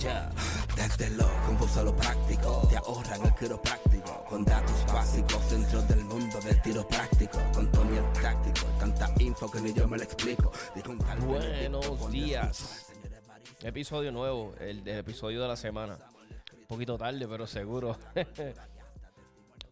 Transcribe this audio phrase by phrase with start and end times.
[0.00, 0.30] Ya,
[0.76, 6.04] desde lo confuso a lo práctico, te ahorran el quiropráctico, con datos básicos dentro del
[6.04, 10.04] mundo del tiro práctico, con Tony el táctico, tanta info que ni yo me lo
[10.04, 10.52] explico.
[10.74, 12.86] Dijo un tal Buenos días.
[13.62, 15.98] Episodio nuevo, el, el episodio de la semana.
[16.60, 17.98] Un poquito tarde, pero seguro.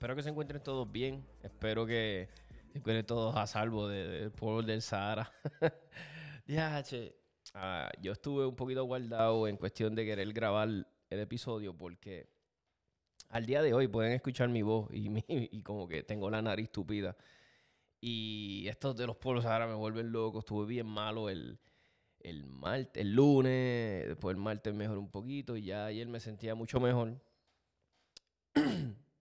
[0.02, 1.24] Espero que se encuentren todos bien.
[1.44, 2.28] Espero que
[2.72, 5.30] se encuentren todos a salvo de- del pueblo del Sahara.
[6.48, 7.14] ya, che.
[7.54, 10.86] Ah, yo estuve un poquito guardado en cuestión de querer grabar el
[11.20, 12.28] episodio porque
[13.28, 16.42] al día de hoy pueden escuchar mi voz y, mi- y como que tengo la
[16.42, 17.16] nariz tupida.
[18.00, 20.40] Y estos de los pueblos Sahara me vuelven loco.
[20.40, 21.60] Estuve bien malo el,
[22.18, 26.56] el martes, el lunes, después el martes mejor un poquito y ya ayer me sentía
[26.56, 27.22] mucho mejor.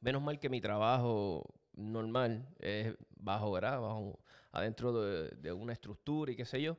[0.00, 3.80] Menos mal que mi trabajo normal es bajo, ¿verdad?
[3.80, 4.18] Bajo,
[4.52, 6.76] adentro de, de una estructura y qué sé yo.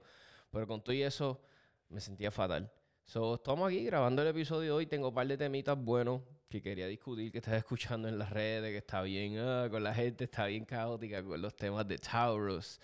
[0.51, 1.41] Pero con todo y eso
[1.89, 2.71] me sentía fatal.
[3.03, 4.85] So, estamos aquí grabando el episodio de hoy.
[4.87, 8.71] Tengo un par de temitas buenos que quería discutir, que estás escuchando en las redes,
[8.71, 12.79] que está bien ah, con la gente, está bien caótica con los temas de Taurus,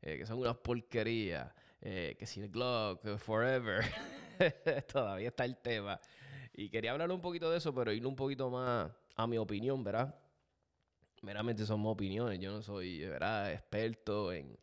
[0.00, 3.84] eh, que son unas porquerías, eh, que si el Glock, Forever,
[4.92, 6.00] todavía está el tema.
[6.54, 9.82] Y quería hablar un poquito de eso, pero ir un poquito más a mi opinión,
[9.82, 10.14] ¿verdad?
[11.22, 12.38] meramente somos opiniones.
[12.38, 13.52] Yo no soy, ¿verdad?
[13.52, 14.56] experto en,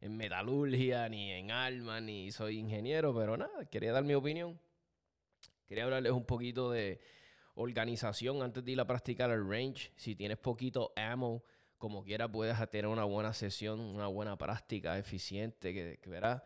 [0.00, 4.60] en metalurgia, ni en armas, ni soy ingeniero, pero nada, quería dar mi opinión.
[5.66, 7.00] Quería hablarles un poquito de
[7.54, 9.92] organización antes de ir a practicar el range.
[9.96, 11.42] Si tienes poquito ammo,
[11.78, 16.42] como quiera puedes tener una buena sesión, una buena práctica eficiente, que, que verás.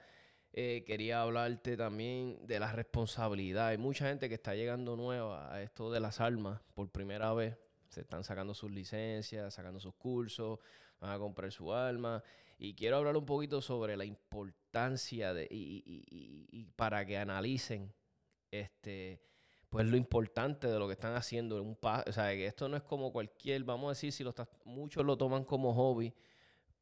[0.56, 3.68] Eh, quería hablarte también de la responsabilidad.
[3.68, 7.56] Hay mucha gente que está llegando nueva a esto de las armas por primera vez.
[7.88, 10.60] Se están sacando sus licencias, sacando sus cursos,
[11.00, 12.22] van a comprar su arma.
[12.56, 17.18] Y quiero hablar un poquito sobre la importancia de, y, y- y- y para que
[17.18, 17.92] analicen
[18.52, 19.20] este,
[19.68, 21.60] pues lo importante de lo que están haciendo.
[21.60, 24.46] Un o sea, que esto no es como cualquier, vamos a decir, si lo estás,
[24.64, 26.14] muchos lo toman como hobby,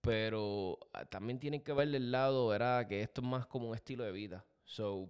[0.03, 2.87] pero ah, también tienen que ver el lado, ¿verdad?
[2.87, 4.45] Que esto es más como un estilo de vida.
[4.65, 5.09] So,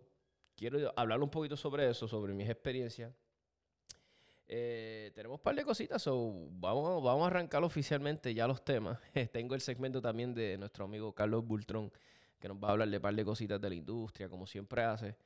[0.55, 3.13] quiero hablar un poquito sobre eso, sobre mis experiencias.
[4.47, 8.99] Eh, tenemos un par de cositas, so vamos, vamos a arrancar oficialmente ya los temas.
[9.33, 11.91] Tengo el segmento también de nuestro amigo Carlos Bultrón,
[12.39, 14.83] que nos va a hablar de un par de cositas de la industria, como siempre
[14.83, 15.17] hace.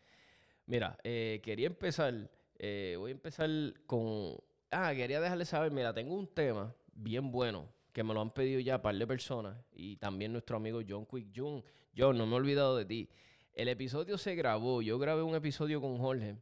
[0.67, 3.51] Mira, eh, quería empezar, eh, voy a empezar
[3.87, 4.37] con...
[4.71, 8.61] Ah, quería dejarles saber, mira, tengo un tema bien bueno que me lo han pedido
[8.61, 11.65] ya un par de personas y también nuestro amigo John Quick Jun.
[11.97, 13.09] John, no me he olvidado de ti.
[13.55, 16.37] El episodio se grabó, yo grabé un episodio con Jorge,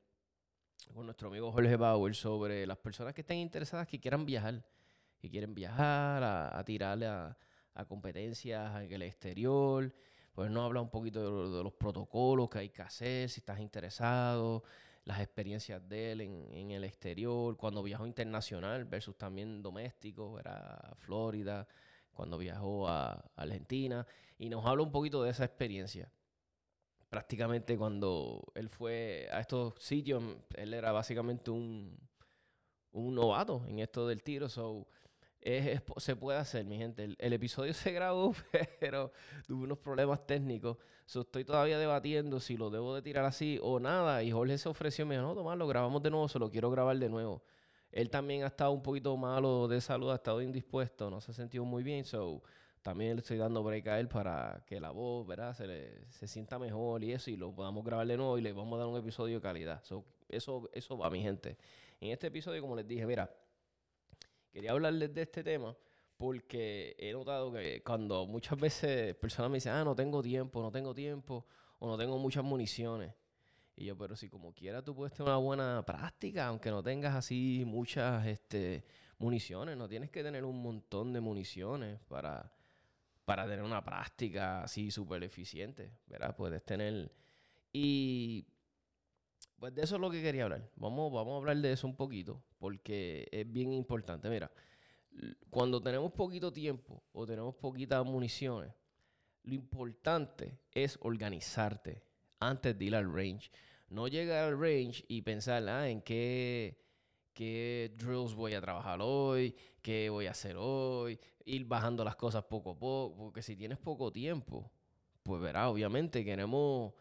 [0.92, 4.66] con nuestro amigo Jorge Bauer, sobre las personas que estén interesadas que quieran viajar,
[5.16, 7.38] que quieren viajar a, tirarle a,
[7.74, 9.94] a competencias en el exterior.
[10.32, 14.64] Pues nos habla un poquito de los protocolos que hay que hacer, si estás interesado,
[15.04, 20.94] las experiencias de él en, en el exterior, cuando viajó internacional versus también doméstico, era
[20.96, 21.66] Florida,
[22.12, 24.06] cuando viajó a Argentina,
[24.38, 26.10] y nos habla un poquito de esa experiencia
[27.14, 30.20] prácticamente cuando él fue a estos sitios,
[30.56, 31.96] él era básicamente un,
[32.90, 34.48] un novato en esto del tiro.
[34.48, 34.88] So,
[35.44, 37.14] es- es- se puede hacer, mi gente.
[37.18, 38.34] El, episodio se grabó,
[38.80, 39.12] pero
[39.46, 40.78] tuve unos problemas técnicos.
[41.06, 44.22] So, estoy todavía debatiendo si lo debo de tirar así o nada.
[44.22, 46.70] Y Jorge se ofreció, me dijo, no, Tomás, lo grabamos de nuevo, se lo quiero
[46.70, 47.42] grabar de nuevo.
[47.92, 51.34] Él también ha estado un poquito malo de salud, ha estado indispuesto, no se ha
[51.34, 52.04] sentido muy bien.
[52.04, 52.42] So,
[52.82, 55.54] también le estoy dando break a él para que la voz, ¿verdad?
[55.54, 58.52] Se, le- se sienta mejor y eso, y lo podamos grabar de nuevo y le
[58.52, 59.82] vamos a dar un episodio de calidad.
[59.84, 61.56] So, eso, eso va, mi gente.
[62.00, 63.30] En este episodio, como les dije, mira,
[64.54, 65.76] quería hablarles de este tema
[66.16, 70.70] porque he notado que cuando muchas veces personas me dicen, ah, no tengo tiempo, no
[70.70, 71.44] tengo tiempo,
[71.80, 73.12] o no tengo muchas municiones.
[73.76, 77.16] Y yo, pero si como quiera tú puedes tener una buena práctica, aunque no tengas
[77.16, 78.84] así muchas este,
[79.18, 82.52] municiones, no tienes que tener un montón de municiones para,
[83.24, 86.36] para tener una práctica así súper eficiente, ¿verdad?
[86.36, 87.10] Puedes tener...
[87.72, 88.46] Y
[89.64, 90.70] pues de eso es lo que quería hablar.
[90.76, 94.28] Vamos, vamos a hablar de eso un poquito, porque es bien importante.
[94.28, 94.52] Mira,
[95.48, 98.74] cuando tenemos poquito tiempo o tenemos poquitas municiones,
[99.42, 102.02] lo importante es organizarte
[102.40, 103.50] antes de ir al range.
[103.88, 106.78] No llegar al range y pensar ah, en qué,
[107.32, 112.44] qué drills voy a trabajar hoy, qué voy a hacer hoy, ir bajando las cosas
[112.44, 114.70] poco a poco, porque si tienes poco tiempo,
[115.22, 116.92] pues verás, obviamente queremos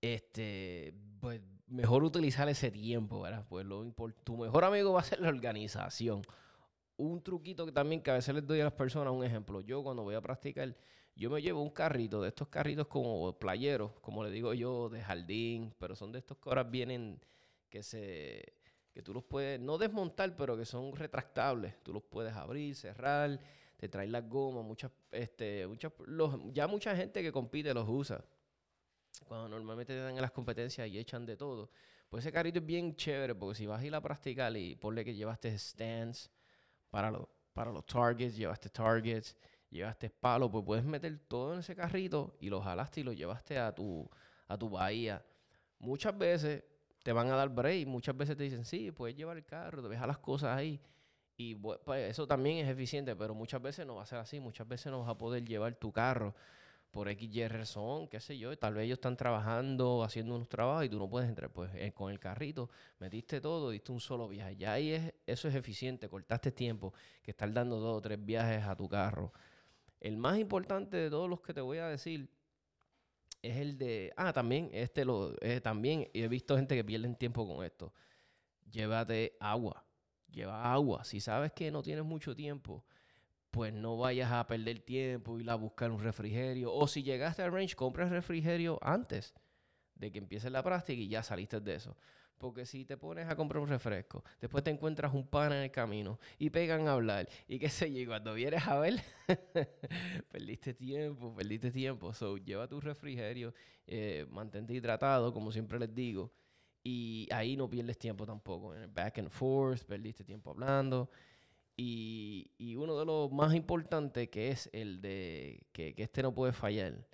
[0.00, 1.40] este, pues
[1.70, 3.46] mejor utilizar ese tiempo, ¿verdad?
[3.48, 3.84] Pues lo
[4.24, 6.22] tu mejor amigo va a ser la organización.
[6.96, 9.62] un truquito que también que a veces les doy a las personas, un ejemplo.
[9.62, 10.76] Yo cuando voy a practicar,
[11.16, 15.00] yo me llevo un carrito, de estos carritos como playeros, como le digo yo, de
[15.00, 17.20] jardín, pero son de estos que ahora vienen,
[17.70, 18.60] que se
[18.92, 21.80] que tú los puedes, no desmontar, pero que son retractables.
[21.82, 23.38] Tú los puedes abrir, cerrar,
[23.76, 28.24] te traen las gomas, muchas, este, muchas, los, ya mucha gente que compite los usa.
[29.30, 31.70] Cuando normalmente te dan en las competencias y echan de todo.
[32.08, 35.04] Pues ese carrito es bien chévere, porque si vas a ir a practicar y ponle
[35.04, 36.28] que llevaste stands
[36.90, 37.16] para,
[37.52, 39.36] para los targets, llevaste targets,
[39.70, 43.56] llevaste palos, pues puedes meter todo en ese carrito y lo jalaste y lo llevaste
[43.56, 44.10] a tu,
[44.48, 45.24] a tu bahía.
[45.78, 46.64] Muchas veces
[47.04, 49.90] te van a dar break, muchas veces te dicen, sí, puedes llevar el carro, te
[49.90, 50.80] dejas las cosas ahí.
[51.36, 51.78] Y pues,
[52.08, 54.98] eso también es eficiente, pero muchas veces no va a ser así, muchas veces no
[54.98, 56.34] vas a poder llevar tu carro
[56.90, 60.86] por X y razón, qué sé yo, tal vez ellos están trabajando, haciendo unos trabajos
[60.86, 64.28] y tú no puedes entrar, pues eh, con el carrito metiste todo, diste un solo
[64.28, 66.92] viaje, ya ahí es, eso es eficiente, cortaste tiempo
[67.22, 69.32] que estar dando dos o tres viajes a tu carro.
[70.00, 72.28] El más importante de todos los que te voy a decir
[73.42, 77.46] es el de, ah, también, este lo, eh, también he visto gente que pierde tiempo
[77.46, 77.92] con esto,
[78.68, 79.84] llévate agua,
[80.30, 82.84] lleva agua, si sabes que no tienes mucho tiempo,
[83.50, 86.72] pues no vayas a perder tiempo, ir a buscar un refrigerio.
[86.72, 89.34] O si llegaste al range, compra el refrigerio antes
[89.94, 91.96] de que empiece la práctica y ya saliste de eso.
[92.38, 95.70] Porque si te pones a comprar un refresco, después te encuentras un pan en el
[95.70, 98.98] camino y pegan a hablar y qué sé yo, cuando vienes a ver,
[100.30, 102.14] perdiste tiempo, perdiste tiempo.
[102.14, 103.52] So, lleva tu refrigerio,
[103.86, 106.32] eh, mantente hidratado, como siempre les digo,
[106.82, 108.74] y ahí no pierdes tiempo tampoco.
[108.74, 111.10] En el back and forth, perdiste tiempo hablando.
[111.82, 117.06] Y, uno de los más importantes que es el de que, este no puede fallar.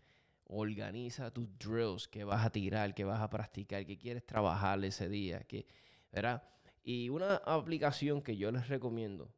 [0.48, 5.08] Organiza tus drills que vas a tirar, que vas a practicar, que quieres trabajar ese
[5.08, 5.40] día.
[5.44, 5.66] Que,
[6.10, 6.42] ¿verdad?
[6.82, 9.32] Y una aplicación que yo les recomiendo,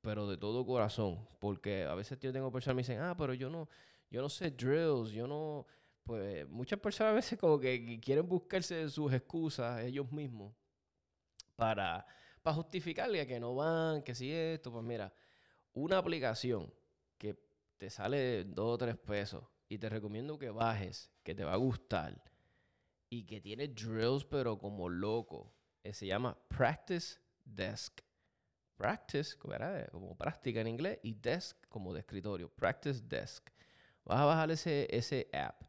[0.00, 3.34] pero de todo corazón, porque a veces yo tengo personas que me dicen, ah, pero
[3.34, 3.68] yo no,
[4.10, 5.66] yo no sé drills, yo no,
[6.02, 10.52] pues muchas personas a veces como que quieren buscarse sus excusas ellos mismos
[11.54, 12.06] para
[12.48, 15.12] para justificarle a que no van, que si esto, pues mira,
[15.74, 16.72] una aplicación
[17.18, 17.38] que
[17.76, 21.56] te sale dos o tres pesos y te recomiendo que bajes, que te va a
[21.56, 22.24] gustar
[23.10, 25.52] y que tiene drills pero como loco,
[25.84, 28.00] eh, se llama Practice Desk.
[28.78, 32.48] Practice, como práctica en inglés, y desk como de escritorio.
[32.48, 33.46] Practice Desk.
[34.06, 35.64] Vas a bajar ese, ese app.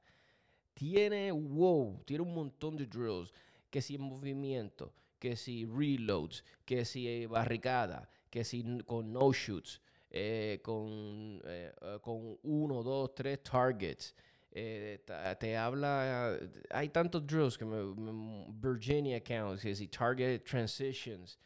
[0.73, 3.33] Tiene, wow, tiene un montón de drills.
[3.69, 9.81] Que si en movimiento, que si reloads, que si barricada, que si con no shoots,
[10.11, 14.15] eh, con, eh, eh, con uno, dos, tres targets.
[14.51, 16.39] te habla,
[16.71, 21.37] hay tantos drills que Virginia counts, que si target transitions.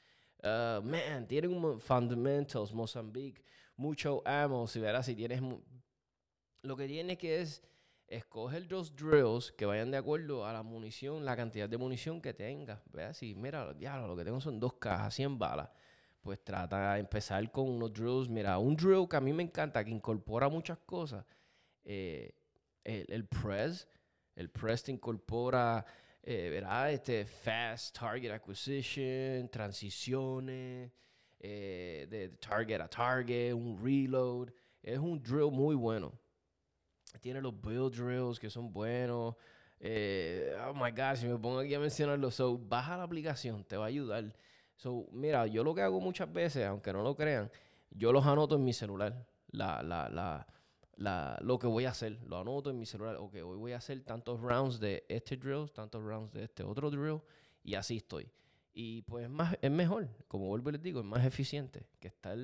[0.43, 3.41] Uh, man, tienen fundamentals, Mozambique,
[3.77, 5.41] mucho ammo, si verás, si tienes...
[6.63, 7.61] Lo que tiene que es
[8.15, 12.33] escoge los drills que vayan de acuerdo a la munición, la cantidad de munición que
[12.33, 12.79] tengas.
[12.91, 15.69] Vea, si mira, diablo, lo que tengo son dos cajas, 100 balas.
[16.21, 18.29] Pues trata de empezar con unos drills.
[18.29, 21.25] Mira, un drill que a mí me encanta, que incorpora muchas cosas.
[21.83, 22.33] Eh,
[22.83, 23.87] el, press.
[24.35, 25.85] El press te incorpora,
[26.21, 30.91] eh, este fast target acquisition, transiciones,
[31.39, 34.49] eh, de target a target, un reload.
[34.81, 36.22] Es un drill muy bueno
[37.19, 39.35] tiene los build drills que son buenos.
[39.79, 43.75] Eh, oh my God, si me pongo aquí a mencionarlo, so, baja la aplicación, te
[43.75, 44.33] va a ayudar.
[44.75, 47.51] So, mira, yo lo que hago muchas veces, aunque no lo crean,
[47.91, 49.27] yo los anoto en mi celular.
[49.51, 50.47] La, la, la,
[50.95, 53.17] la, lo que voy a hacer, lo anoto en mi celular.
[53.17, 56.89] Ok, hoy voy a hacer tantos rounds de este drill, tantos rounds de este otro
[56.89, 57.21] drill,
[57.63, 58.31] y así estoy.
[58.73, 62.37] Y pues más, es mejor, como vuelvo y les digo, es más eficiente que estar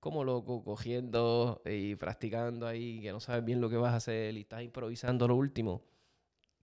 [0.00, 4.36] como loco, cogiendo y practicando ahí, que no sabes bien lo que vas a hacer
[4.36, 5.82] y estás improvisando lo último,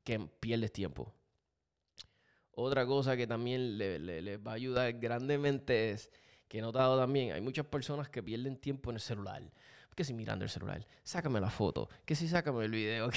[0.03, 1.13] que pierdes tiempo.
[2.51, 6.09] Otra cosa que también les le, va a ayudar grandemente es
[6.47, 9.43] que he notado también, hay muchas personas que pierden tiempo en el celular.
[9.93, 13.09] Que si mirando el celular, sácame la foto, que si sácame el video.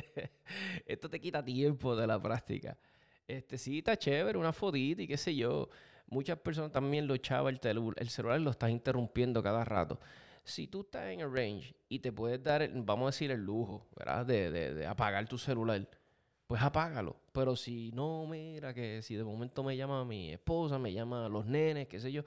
[0.86, 2.78] Esto te quita tiempo de la práctica.
[3.26, 5.68] Este sí está chévere, una fotita y qué sé yo
[6.08, 7.60] muchas personas también lo echaba el,
[7.96, 10.00] el celular lo estás interrumpiendo cada rato.
[10.44, 13.88] Si tú estás en el range y te puedes dar, vamos a decir, el lujo,
[13.96, 14.24] ¿verdad?
[14.24, 15.88] De, de, apagar tu celular,
[16.46, 17.16] pues apágalo.
[17.32, 21.46] Pero si no, mira, que si de momento me llama mi esposa, me llama los
[21.46, 22.22] nenes, qué sé yo,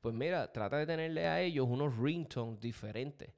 [0.00, 3.30] pues mira, trata de tenerle a ellos unos ringtones diferentes.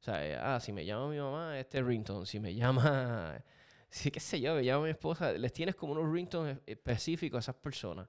[0.00, 2.26] O sea, eh, ah, si me llama mi mamá, este ringtone.
[2.26, 3.42] Si me llama,
[3.90, 7.40] sí, qué sé yo, me llama mi esposa, les tienes como unos ringtones específicos a
[7.40, 8.08] esas personas.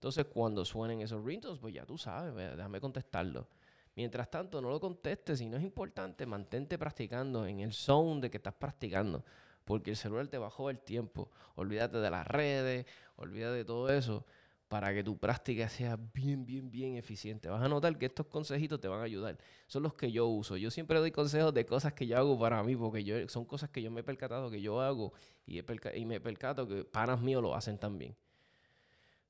[0.00, 3.46] Entonces, cuando suenen esos ringtones, pues ya tú sabes, déjame contestarlo.
[3.94, 5.40] Mientras tanto, no lo contestes.
[5.40, 9.22] Si no es importante, mantente practicando en el zone de que estás practicando.
[9.62, 11.30] Porque el celular te bajó el tiempo.
[11.54, 14.24] Olvídate de las redes, olvídate de todo eso
[14.68, 17.50] para que tu práctica sea bien, bien, bien eficiente.
[17.50, 19.36] Vas a notar que estos consejitos te van a ayudar.
[19.66, 20.56] Son los que yo uso.
[20.56, 23.68] Yo siempre doy consejos de cosas que yo hago para mí, porque yo, son cosas
[23.68, 25.12] que yo me he percatado que yo hago
[25.44, 28.16] y, y me percato que panas míos lo hacen también.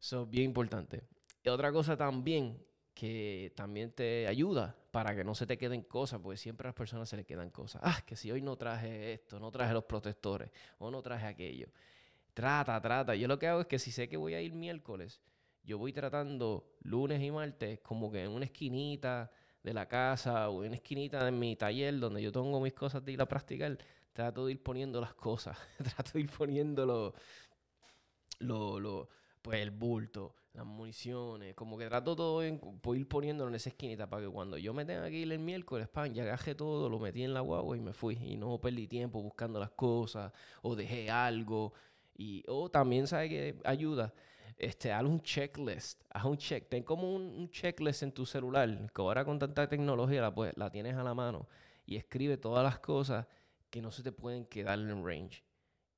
[0.01, 1.03] Eso es bien importante.
[1.43, 2.59] Y otra cosa también
[2.95, 6.75] que también te ayuda para que no se te queden cosas, porque siempre a las
[6.75, 7.81] personas se les quedan cosas.
[7.85, 11.69] Ah, que si hoy no traje esto, no traje los protectores o no traje aquello.
[12.35, 13.15] Trata, trata.
[13.15, 15.21] Yo lo que hago es que si sé que voy a ir miércoles,
[15.63, 19.31] yo voy tratando lunes y martes como que en una esquinita
[19.63, 23.05] de la casa o en una esquinita de mi taller donde yo tengo mis cosas
[23.05, 23.79] de ir a practicar,
[24.13, 25.57] trato de ir poniendo las cosas,
[25.97, 27.15] trato de ir poniendo lo,
[28.41, 29.09] lo,
[29.43, 33.71] pues el bulto, las municiones, como que trato todo en, por ir poniéndolo en esa
[33.71, 36.89] esquinita para que cuando yo me tenga que ir el miércoles, pan, ya agarré todo,
[36.89, 38.19] lo metí en la guagua y me fui.
[38.23, 40.33] Y no perdí tiempo buscando las cosas
[40.63, 41.73] o dejé algo.
[42.17, 44.13] Y o también sabe que ayuda
[44.61, 49.01] este, haz un checklist, haz un check, ten como un, checklist en tu celular, que
[49.01, 51.49] ahora con tanta tecnología la, pues, la tienes a la mano
[51.87, 53.27] y escribe todas las cosas
[53.71, 55.43] que no se te pueden quedar en range.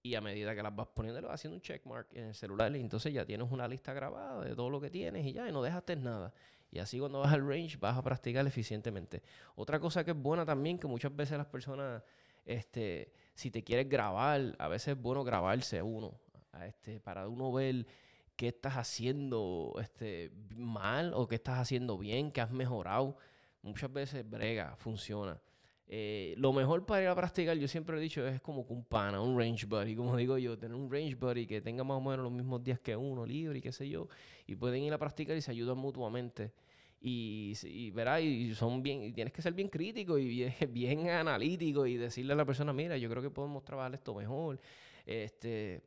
[0.02, 2.74] Y a medida que las vas poniendo, le vas haciendo un checkmark en el celular
[2.74, 5.52] y entonces ya tienes una lista grabada de todo lo que tienes y ya, y
[5.52, 6.32] no dejaste nada.
[6.72, 9.22] Y así cuando vas al range vas a practicar eficientemente.
[9.54, 12.02] Otra cosa que es buena también, que muchas veces las personas,
[12.44, 16.18] este, si te quieres grabar, a veces es bueno grabarse uno,
[16.66, 17.86] este, para uno ver
[18.34, 23.18] qué estás haciendo este, mal o qué estás haciendo bien, qué has mejorado.
[23.62, 25.40] Muchas veces brega, funciona.
[25.86, 29.20] Eh, lo mejor para ir a practicar, yo siempre he dicho, es como un pana,
[29.20, 32.20] un range buddy, como digo yo, tener un range buddy que tenga más o menos
[32.20, 34.08] los mismos días que uno, libre y qué sé yo,
[34.46, 36.52] y pueden ir a practicar y se ayudan mutuamente.
[37.00, 41.08] Y, y verás, y son bien, y tienes que ser bien crítico y bien, bien
[41.10, 44.60] analítico y decirle a la persona, mira, yo creo que podemos trabajar esto mejor,
[45.04, 45.82] este,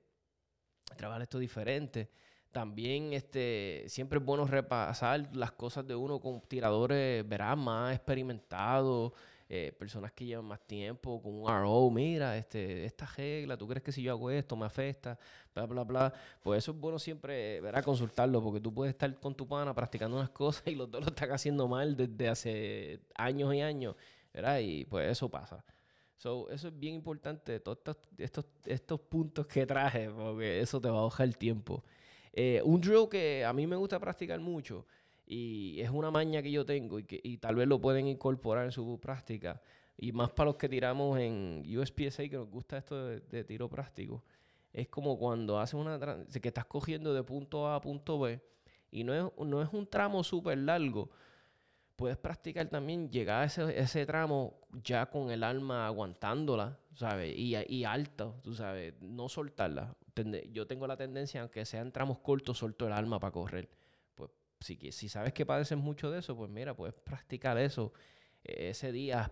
[0.97, 2.09] trabajar esto diferente.
[2.51, 9.13] También este, siempre es bueno repasar las cosas de uno con tiradores, verás, más experimentados,
[9.47, 13.83] eh, personas que llevan más tiempo, con un RO, mira, este, esta regla, ¿tú crees
[13.83, 15.19] que si yo hago esto me afecta?
[15.53, 16.13] Bla, bla, bla.
[16.41, 20.17] Pues eso es bueno siempre, verás, consultarlo, porque tú puedes estar con tu pana practicando
[20.17, 23.95] unas cosas y los dos lo están haciendo mal desde hace años y años,
[24.33, 24.59] ¿verdad?
[24.59, 25.63] Y pues eso pasa.
[26.17, 30.89] So, eso es bien importante, todos estos, estos, estos puntos que traje, porque eso te
[30.89, 31.83] va a bajar el tiempo.
[32.33, 34.87] Eh, un drill que a mí me gusta practicar mucho
[35.25, 38.65] y es una maña que yo tengo y que y tal vez lo pueden incorporar
[38.65, 39.62] en su práctica
[39.98, 44.24] y más para los que tiramos en USPSA que nos gusta esto de, tiro práctico
[44.74, 48.39] es como cuando haces una que estás cogiendo de punto A a punto B
[48.91, 51.10] y no es, no es un tramo súper largo
[51.96, 57.34] puedes practicar también llegar a ese, ese, tramo ya con el alma aguantándola, ¿sabes?
[57.38, 59.96] Y, y alto, tú sabes, no soltarla
[60.51, 63.70] yo tengo la tendencia, aunque sean tramos cortos, suelto el alma para correr.
[64.65, 67.93] Si, si sabes que padeces mucho de eso, pues mira, puedes practicar eso.
[68.43, 69.29] E, ese día haz,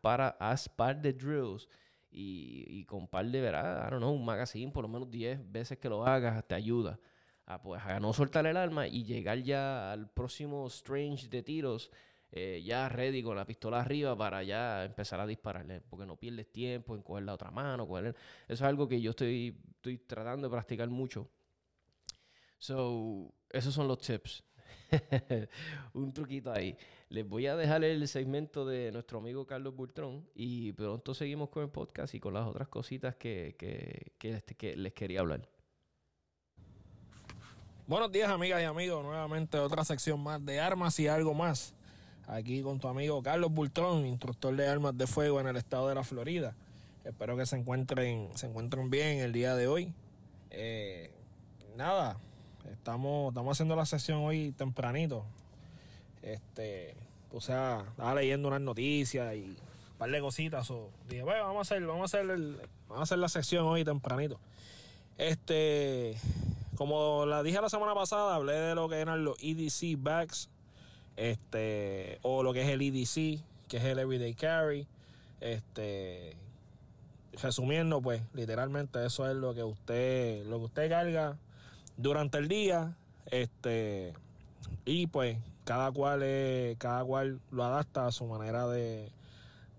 [0.00, 1.68] para, haz par de drills
[2.10, 3.86] y, y con par de, ¿verdad?
[3.86, 6.98] I don't know, un magazine, por lo menos 10 veces que lo hagas, te ayuda
[7.46, 11.90] a, pues, a no soltar el alma y llegar ya al próximo strange de tiros
[12.32, 16.50] eh, ya ready con la pistola arriba para ya empezar a dispararle, porque no pierdes
[16.52, 17.88] tiempo en coger la otra mano.
[17.98, 18.14] Eso
[18.48, 21.28] es algo que yo estoy, estoy tratando de practicar mucho.
[22.58, 24.44] So, esos son los tips.
[25.94, 26.76] Un truquito ahí.
[27.08, 31.64] Les voy a dejar el segmento de nuestro amigo Carlos Bultrón y pronto seguimos con
[31.64, 35.48] el podcast y con las otras cositas que, que, que, les quería hablar.
[37.86, 39.02] Buenos días, amigas y amigos.
[39.02, 41.74] Nuevamente otra sección más de armas y algo más
[42.30, 45.94] aquí con tu amigo Carlos Bultrón, instructor de armas de fuego en el estado de
[45.94, 46.54] la Florida.
[47.04, 49.92] Espero que se encuentren, se encuentren bien el día de hoy.
[50.50, 51.10] Eh,
[51.76, 52.18] nada,
[52.72, 55.24] estamos, estamos haciendo la sesión hoy tempranito.
[56.22, 56.94] Este,
[57.32, 60.70] o sea, estaba leyendo unas noticias y un par de cositas.
[60.70, 62.26] O dije, bueno, vamos a hacer, vamos a hacer
[62.88, 64.38] vamos a hacer la sesión hoy tempranito.
[65.18, 66.16] Este,
[66.76, 70.48] como la dije la semana pasada, hablé de lo que eran los EDC bags
[71.16, 74.86] este, o lo que es el EDC, que es el Everyday Carry.
[75.40, 76.36] Este,
[77.40, 81.36] resumiendo, pues, literalmente eso es lo que usted, lo que usted carga
[82.00, 82.96] durante el día.
[83.26, 84.14] Este,
[84.84, 86.24] y pues, cada cual
[86.78, 89.10] cada cual lo adapta a su manera de,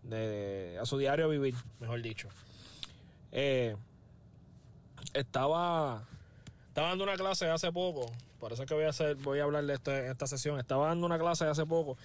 [0.04, 2.30] de a su diario vivir, mejor dicho.
[3.32, 3.75] Eh,
[5.13, 6.04] estaba,
[6.68, 8.12] estaba dando una clase hace poco
[8.42, 9.75] por eso es que voy a hacer, voy a hablar de
[10.10, 10.60] esta sesión.
[10.60, 11.96] Estaba dando una clase hace poco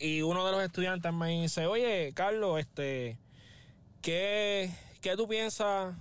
[0.00, 3.16] y uno de los estudiantes me dice, oye, Carlos, este,
[4.02, 5.94] ¿qué, qué tú piensas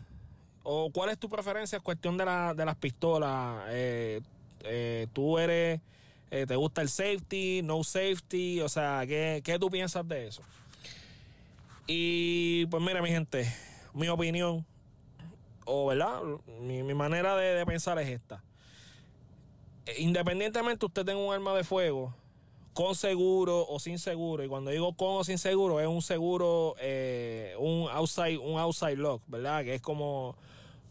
[0.66, 3.64] o cuál es tu preferencia en cuestión de, la, de las pistolas?
[3.70, 4.20] Eh,
[4.64, 5.80] eh, ¿Tú eres,
[6.32, 8.60] eh, te gusta el safety, no safety?
[8.62, 10.42] O sea, ¿qué, ¿qué tú piensas de eso?
[11.88, 13.50] Y pues mira, mi gente,
[13.94, 14.66] mi opinión,
[15.66, 16.22] o verdad,
[16.62, 18.44] mi, mi manera de, de pensar es esta.
[20.00, 22.12] Independientemente usted tenga un arma de fuego,
[22.74, 24.44] con seguro o sin seguro.
[24.44, 28.98] Y cuando digo con o sin seguro, es un seguro, eh, un outside, un outside
[28.98, 29.64] lock, ¿verdad?
[29.64, 30.36] Que es como,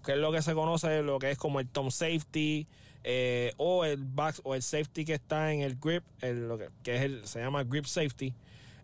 [0.05, 2.67] que es lo que se conoce, lo que es como el tom safety,
[3.03, 6.69] eh, o el back, o el safety que está en el grip, el, lo que,
[6.85, 8.33] es el, se llama grip safety.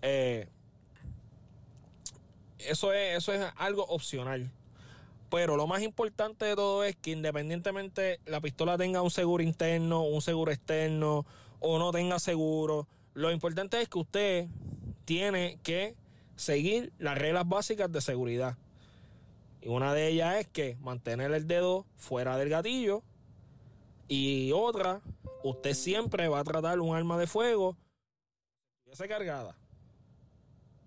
[0.03, 0.49] Eh,
[2.59, 4.51] eso es, eso es algo opcional.
[5.31, 10.03] Pero lo más importante de todo es que independientemente la pistola tenga un seguro interno,
[10.03, 11.25] un seguro externo,
[11.61, 12.89] o no tenga seguro.
[13.15, 14.49] Lo importante es que usted
[15.05, 15.95] tiene que
[16.37, 18.57] seguir las reglas básicas de seguridad.
[19.61, 23.03] Y una de ellas es que mantener el dedo fuera del gatillo.
[24.09, 25.01] Y otra,
[25.45, 27.77] usted siempre va a tratar un arma de fuego
[28.93, 29.57] se cargada.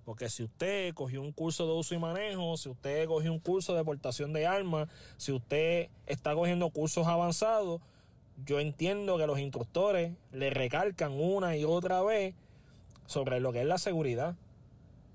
[0.05, 3.73] Porque si usted cogió un curso de uso y manejo, si usted cogió un curso
[3.73, 7.81] de portación de armas, si usted está cogiendo cursos avanzados,
[8.45, 12.35] yo entiendo que los instructores le recalcan una y otra vez
[13.05, 14.35] sobre lo que es la seguridad.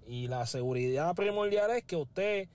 [0.06, 2.48] Y la seguridad primordial es que usted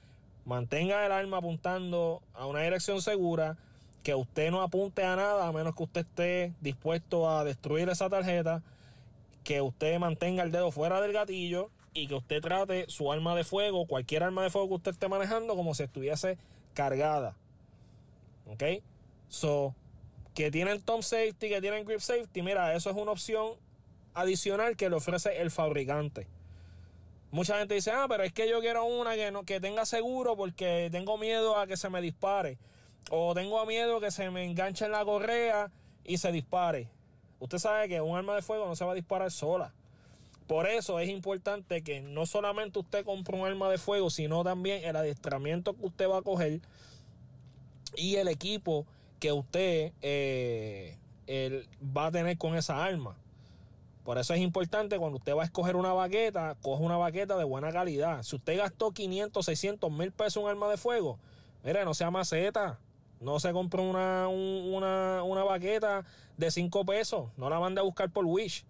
[0.45, 3.57] mantenga el arma apuntando a una dirección segura,
[4.03, 8.09] que usted no apunte a nada a menos que usted esté dispuesto a destruir esa
[8.09, 8.61] tarjeta,
[9.43, 13.43] que usted mantenga el dedo fuera del gatillo y que usted trate su arma de
[13.43, 16.37] fuego, cualquier arma de fuego que usted esté manejando, como si estuviese
[16.73, 17.35] cargada.
[18.47, 18.63] ¿Ok?
[19.29, 19.73] So,
[20.33, 23.53] que tienen tom safety, que tienen grip safety, mira, eso es una opción
[24.13, 26.27] adicional que le ofrece el fabricante.
[27.33, 30.37] Mucha gente dice, ah, pero es que yo quiero una que, no, que tenga seguro
[30.37, 32.59] porque tengo miedo a que se me dispare.
[33.09, 35.71] O tengo miedo que se me enganche en la correa
[36.05, 36.89] y se dispare.
[37.39, 39.73] Usted sabe que un arma de fuego no se va a disparar sola.
[40.45, 44.83] Por eso es importante que no solamente usted compre un arma de fuego, sino también
[44.83, 46.61] el adiestramiento que usted va a coger
[47.95, 48.85] y el equipo
[49.19, 50.95] que usted eh,
[51.81, 53.17] va a tener con esa arma.
[54.03, 57.45] Por eso es importante cuando usted va a escoger una baqueta, coge una baqueta de
[57.45, 58.21] buena calidad.
[58.23, 61.19] Si usted gastó 500, 600 mil pesos en un arma de fuego,
[61.63, 62.79] mire, no sea maceta.
[63.21, 66.03] No se compre una, una, una baqueta
[66.35, 67.29] de 5 pesos.
[67.37, 68.65] No la mande a buscar por Wish.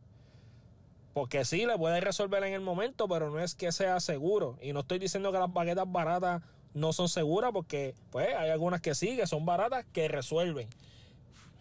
[1.16, 4.58] Porque sí, le puede resolver en el momento, pero no es que sea seguro.
[4.62, 6.44] Y no estoy diciendo que las baquetas baratas
[6.76, 10.70] no son seguras porque pues hay algunas que sí, que son baratas, que resuelven.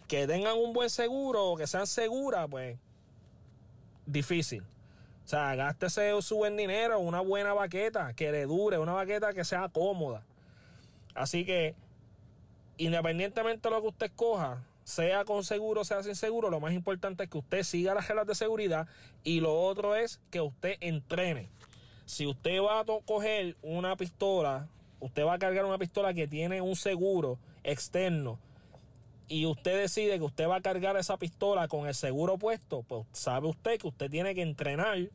[0.07, 2.77] Que tengan un buen seguro o que sean seguras, pues
[4.05, 4.61] difícil.
[4.61, 9.45] O sea, gástese su buen dinero, una buena baqueta que le dure, una baqueta que
[9.45, 10.23] sea cómoda.
[11.15, 11.75] Así que,
[12.77, 17.23] independientemente de lo que usted escoja, sea con seguro, sea sin seguro, lo más importante
[17.23, 18.87] es que usted siga las reglas de seguridad
[19.23, 21.47] y lo otro es que usted entrene.
[22.05, 24.67] Si usted va a coger una pistola
[25.03, 28.39] usted va a cargar una pistola que tiene un seguro externo
[29.27, 33.05] y usted decide que usted va a cargar esa pistola con el seguro puesto, pues
[33.11, 35.09] sabe usted que usted tiene que entrenar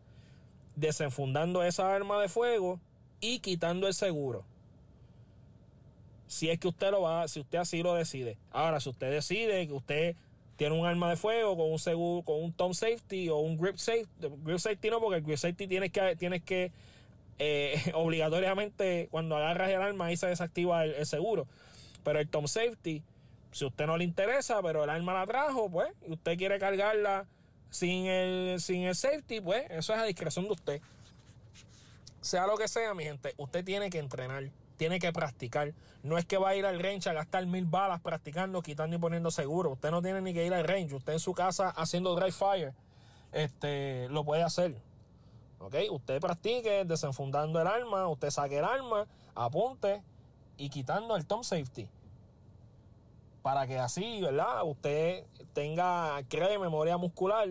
[0.77, 2.81] desenfundando esa arma de fuego
[3.21, 4.45] y quitando el seguro.
[6.27, 8.37] Si es que usted lo va, si usted así lo decide.
[8.51, 10.17] Ahora, si usted decide que usted
[10.57, 13.77] tiene un arma de fuego con un seguro, con un tom safety o un grip
[13.77, 16.73] safety, grip safety no, porque el grip safety tienes que, tienes que
[17.39, 21.47] eh, obligatoriamente cuando agarras el arma ahí se desactiva el, seguro.
[22.05, 23.03] Pero el Tom Safety,
[23.51, 27.27] si usted no le interesa, pero el arma la trajo, pues, y usted quiere cargarla
[27.71, 30.81] sin el, sin el safety, pues, eso es a discreción de usted.
[32.21, 35.73] Sea lo que sea, mi gente, usted tiene que entrenar, tiene que practicar.
[36.03, 38.99] No es que va a ir al range a gastar mil balas practicando, quitando y
[38.99, 39.71] poniendo seguro.
[39.71, 40.95] Usted no tiene ni que ir al range.
[40.95, 42.73] Usted en su casa haciendo dry fire,
[43.33, 44.75] este, lo puede hacer.
[45.59, 45.75] ¿Ok?
[45.91, 50.03] Usted practique desenfundando el arma, usted saque el arma, apunte
[50.57, 51.89] y quitando el tom safety.
[53.43, 54.63] Para que así, ¿verdad?
[54.65, 57.49] Usted tenga, cree memoria muscular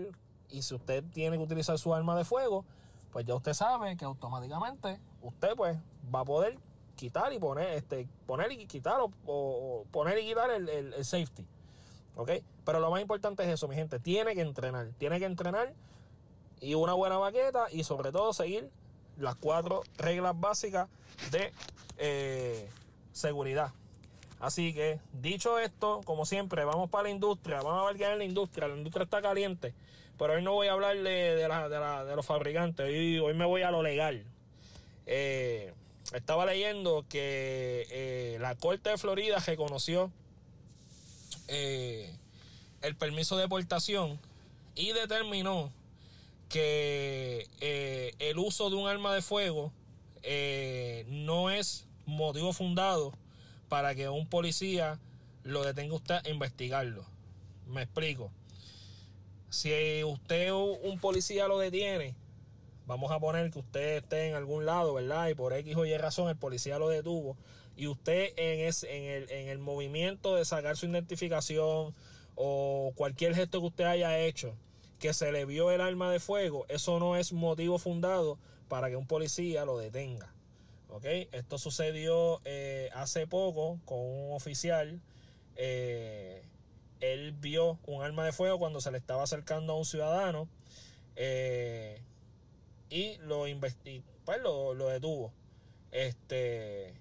[0.50, 2.65] y si usted tiene que utilizar su arma de fuego,
[3.12, 5.78] pues ya usted sabe que automáticamente usted pues
[6.13, 6.58] va a poder
[6.95, 11.45] quitar y poner, este, poner y quitar o, poner y quitar el, el safety.
[12.15, 12.32] ¿Ok?
[12.65, 14.00] Pero lo más importante es eso, mi gente.
[14.00, 14.88] Tiene que entrenar.
[14.97, 15.73] Tiene que entrenar
[16.60, 18.69] y una buena baqueta y sobre todo seguir
[19.17, 20.89] las cuatro reglas básicas
[21.32, 21.52] de
[21.97, 22.69] eh,
[23.12, 23.71] seguridad.
[24.39, 28.17] Así que, dicho esto, como siempre, vamos para la industria, vamos a ver hay en
[28.19, 28.67] la industria.
[28.67, 29.73] La industria está caliente,
[30.17, 31.47] pero hoy no voy a hablar de,
[32.15, 34.23] los fabricantes, hoy, me voy a lo legal.
[35.08, 35.73] Eh,
[36.13, 40.12] estaba leyendo que eh, la Corte de Florida reconoció
[41.47, 42.13] eh,
[42.82, 44.19] el permiso de deportación
[44.76, 45.71] y determinó
[46.47, 47.50] que
[48.19, 49.73] el uso de un arma de fuego
[51.08, 53.13] no es motivo fundado
[53.69, 54.99] para que un policía
[55.43, 57.06] lo detenga usted a investigarlo.
[57.65, 58.32] Me explico.
[59.49, 62.15] Si usted un policía lo detiene,
[62.86, 65.30] vamos a poner que usted esté en algún lado, ¿verdad?
[65.30, 67.38] Y por X o Y razón el policía lo detuvo.
[67.75, 71.93] Y usted en, en, el, en el movimiento de sacar su identificación
[72.36, 74.56] o cualquier gesto que usted haya hecho,
[74.99, 78.95] que se le vio el arma de fuego, eso no es motivo fundado para que
[78.95, 80.34] un policía lo detenga.
[81.03, 85.01] Esto sucedió eh, hace poco con un oficial.
[85.55, 86.43] Eh,
[86.99, 90.47] él vio un arma de fuego cuando se le estaba acercando a un ciudadano
[91.15, 92.01] eh,
[92.89, 93.45] y lo,
[94.25, 95.31] pues lo, lo, detuvo.
[95.91, 96.93] Este,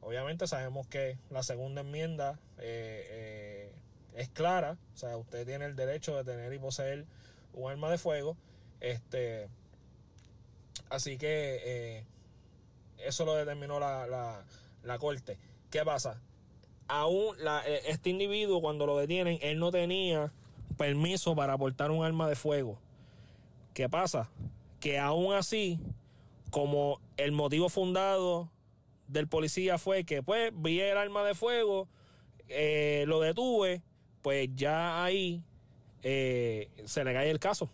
[0.00, 6.24] obviamente sabemos que la segunda enmienda es clara, o sea, usted tiene el derecho de
[6.24, 7.06] tener y poseer
[7.52, 8.36] un arma de fuego.
[8.80, 9.48] Este,
[10.90, 12.04] así que
[13.06, 15.38] eso lo determinó la, corte.
[15.70, 16.20] ¿Qué pasa?
[16.88, 20.32] Aún eh, este individuo cuando lo detienen, él no tenía
[20.76, 22.78] permiso para portar un arma de fuego.
[23.74, 24.30] ¿Qué pasa?
[24.80, 25.80] Que aún así,
[26.50, 28.50] como el motivo fundado
[29.08, 31.88] del policía fue que pues vi el arma de fuego,
[32.48, 33.82] eh, lo detuve,
[34.22, 35.42] pues ya ahí
[36.02, 37.70] eh, se le cae el caso.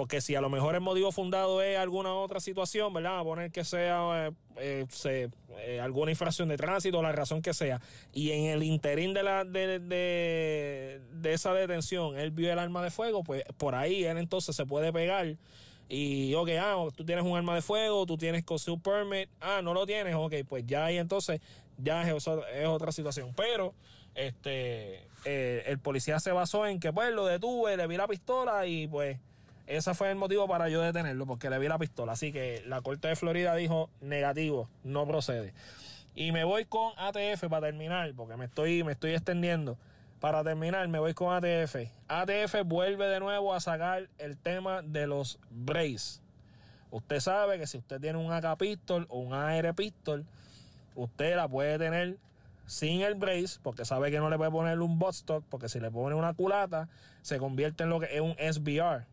[0.00, 3.18] Porque si a lo mejor el motivo fundado es alguna otra situación, ¿verdad?
[3.18, 7.82] A poner que sea eh, eh, alguna infracción de tránsito, la razón que sea.
[8.14, 12.90] Y en el interín de, la, de, de, esa detención, él vio el arma de
[12.90, 15.36] fuego, pues por ahí él entonces se puede pegar.
[15.86, 19.74] Y, ok, ah, tú tienes un arma de fuego, tú tienes concealed permit, ah, no
[19.74, 21.42] lo tienes, ok, pues ya ahí entonces
[21.76, 23.34] ya es, es otra situación.
[23.36, 23.74] Pero
[24.14, 28.66] este eh, el policía se basó en que pues lo detuve, le vi la pistola
[28.66, 29.18] y pues
[29.70, 32.12] ese fue el motivo para yo detenerlo, porque le vi la pistola.
[32.12, 35.54] Así que la Corte de Florida dijo negativo, no procede.
[36.16, 39.78] Y me voy con ATF para terminar, porque me estoy, me estoy extendiendo.
[40.18, 41.76] Para terminar, me voy con ATF.
[42.08, 46.20] ATF vuelve de nuevo a sacar el tema de los brace.
[46.90, 50.26] Usted sabe que si usted tiene un AK pistol o un AR pistol,
[50.96, 52.16] usted la puede tener
[52.66, 55.92] sin el brace, porque sabe que no le puede poner un stock, porque si le
[55.92, 56.88] pone una culata,
[57.22, 59.06] se convierte en lo que es un SBR.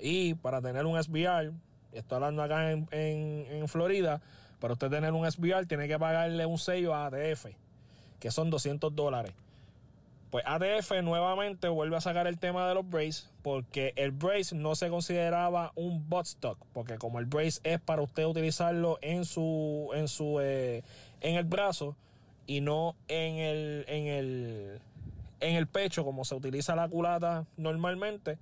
[0.00, 1.52] Y para tener un SBR,
[1.92, 4.20] estoy hablando acá en, Florida,
[4.60, 7.46] para usted tener un SBR tiene que pagarle un sello a ATF,
[8.20, 9.32] que son 200 dólares.
[10.30, 14.74] Pues ATF nuevamente vuelve a sacar el tema de los brace, porque el brace no
[14.74, 20.06] se consideraba un stock, porque como el brace es para usted utilizarlo en su, en
[20.06, 20.82] su, eh,
[21.22, 21.96] en el brazo
[22.46, 24.80] y no en el, en el,
[25.40, 28.38] en el pecho como se utiliza la culata normalmente,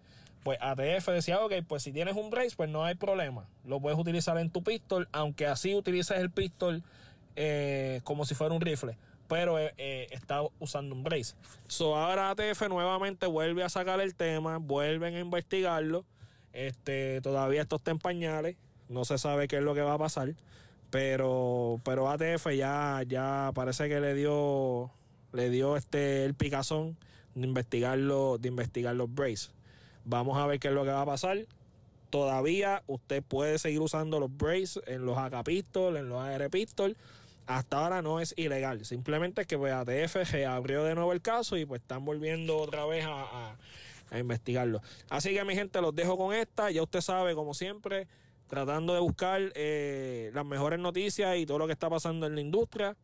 [0.47, 3.49] pues ATF decía, ok, pues si tienes un brace, pues no hay problema.
[3.65, 6.85] Lo puedes utilizar en tu pistol, aunque así utilices el pistol
[7.35, 8.97] eh, como si fuera un rifle.
[9.27, 11.35] Pero eh, eh, está usando un brace.
[11.67, 16.05] So ahora ATF nuevamente vuelve a sacar el tema, vuelven a investigarlo.
[16.53, 18.57] Este, todavía esto está en pañales.
[18.89, 20.33] No se sabe qué es lo que va a pasar.
[20.91, 24.93] Pero, pero ATF ya, ya parece que le dio,
[25.33, 26.97] le dio este el picazón
[27.35, 29.56] de investigarlo, de investigar los braces.
[30.09, 31.47] Vamos a ver qué es lo que va a pasar.
[32.11, 36.97] Todavía usted puede seguir usando los braces en los AK en los AR Pistol.
[37.47, 38.85] Hasta ahora no es ilegal.
[38.85, 40.17] Simplemente es que pues, ATF
[40.47, 43.57] abrió de nuevo el caso y pues están volviendo otra vez a,
[44.17, 44.81] investigarlo.
[45.11, 46.71] Así que mi gente, los dejo con esta.
[46.71, 48.07] Ya usted sabe, como siempre,
[48.47, 52.41] tratando de buscar eh, las mejores noticias y todo lo que está pasando en la
[52.41, 52.97] industria.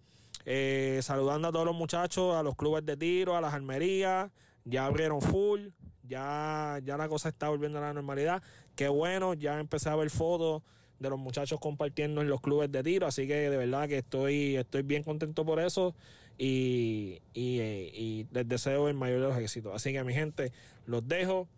[0.46, 4.30] Eh, saludando a todos los muchachos, a los clubes de tiro, a las armerías.
[4.64, 5.70] Ya abrieron full
[6.12, 8.42] ya, ya la cosa está volviendo a la normalidad.
[8.76, 10.62] Qué bueno, ya empecé a ver fotos
[10.98, 14.56] de los muchachos compartiendo en los clubes de tiro, así que de verdad que estoy,
[14.56, 15.94] estoy bien contento por eso
[16.36, 19.74] y, y, les deseo el mayor de los éxitos.
[19.74, 20.52] Así que mi gente,
[20.86, 21.48] los dejo.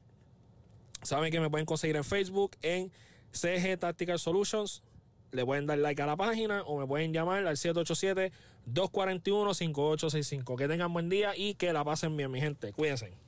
[1.02, 2.92] Saben que me pueden conseguir en Facebook en
[3.32, 4.84] CG Tactical Solutions.
[5.32, 10.56] Le pueden dar like a la página o me pueden llamar al 787-241-5865.
[10.56, 12.72] Que tengan buen día y que la pasen bien, mi gente.
[12.72, 13.24] Cuídense.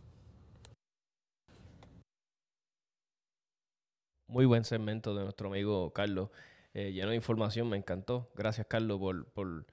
[4.28, 6.30] Muy buen segmento de nuestro amigo Carlos.
[6.74, 8.28] Eh, lleno de información, me encantó.
[8.34, 9.00] Gracias, Carlos,
[9.32, 9.66] por,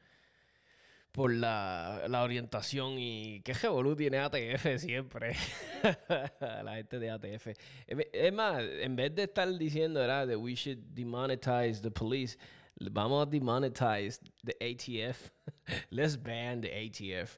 [1.11, 5.35] por la, la orientación y qué revolú tiene ATF siempre.
[6.39, 7.47] la gente de ATF.
[7.87, 10.27] Es más, en vez de estar diciendo, ¿verdad?
[10.27, 12.37] De we should demonetize the police,
[12.79, 15.31] vamos a demonetize the ATF.
[15.89, 17.37] Let's ban the ATF.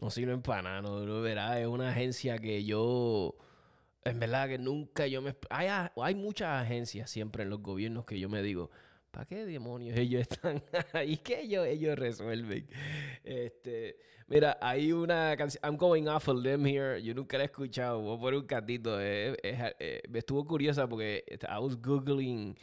[0.00, 3.36] No sirven para nada, no, es una agencia que yo,
[4.04, 5.34] en verdad que nunca yo me...
[5.50, 8.70] Hay, hay muchas agencias siempre en los gobiernos que yo me digo,
[9.10, 10.62] ¿para qué demonios ellos están
[10.92, 11.16] ahí?
[11.16, 12.68] ¿Qué ellos, ellos resuelven?
[13.22, 17.46] Este, mira, hay una canción, I'm going off of them here, yo nunca la he
[17.46, 22.56] escuchado, voy a poner un catito, eh, eh, me estuvo curiosa porque I was googling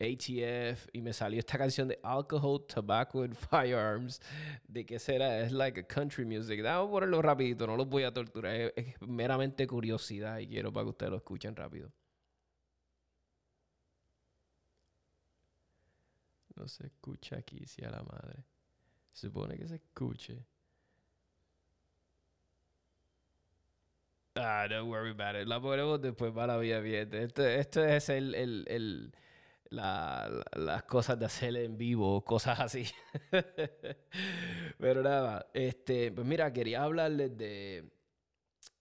[0.00, 4.20] ATF y me salió esta canción de Alcohol, Tobacco and Firearms.
[4.66, 5.40] ¿De qué será?
[5.40, 6.62] Es like a country music.
[6.62, 8.72] Vamos a ponerlo rapidito, no los voy a torturar.
[8.76, 11.90] Es, meramente curiosidad y quiero para que ustedes lo escuchen rápido.
[16.54, 18.44] No se escucha aquí, si a la madre.
[19.12, 20.44] Supone que se escuche.
[24.36, 25.48] Ah, don't worry about it.
[25.48, 27.12] La ponemos después para la vida bien.
[27.12, 29.12] Esto, esto es el, el, el
[29.70, 32.84] las cosas de hacer en vivo, cosas así.
[34.78, 37.90] Pero nada, este, pues mira, quería hablarles de,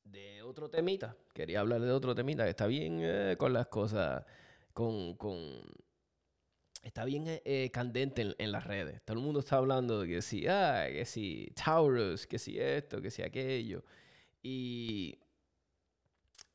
[0.03, 1.15] de otro temita.
[1.33, 4.25] Quería hablarles de otro temita que está bien eh, con las cosas,
[4.73, 5.37] con, con
[6.83, 9.01] está bien eh, candente en, las redes.
[9.03, 13.01] Todo el mundo está hablando de que si, ah, que si Taurus, que si esto,
[13.01, 13.83] que si aquello.
[14.41, 15.19] Y,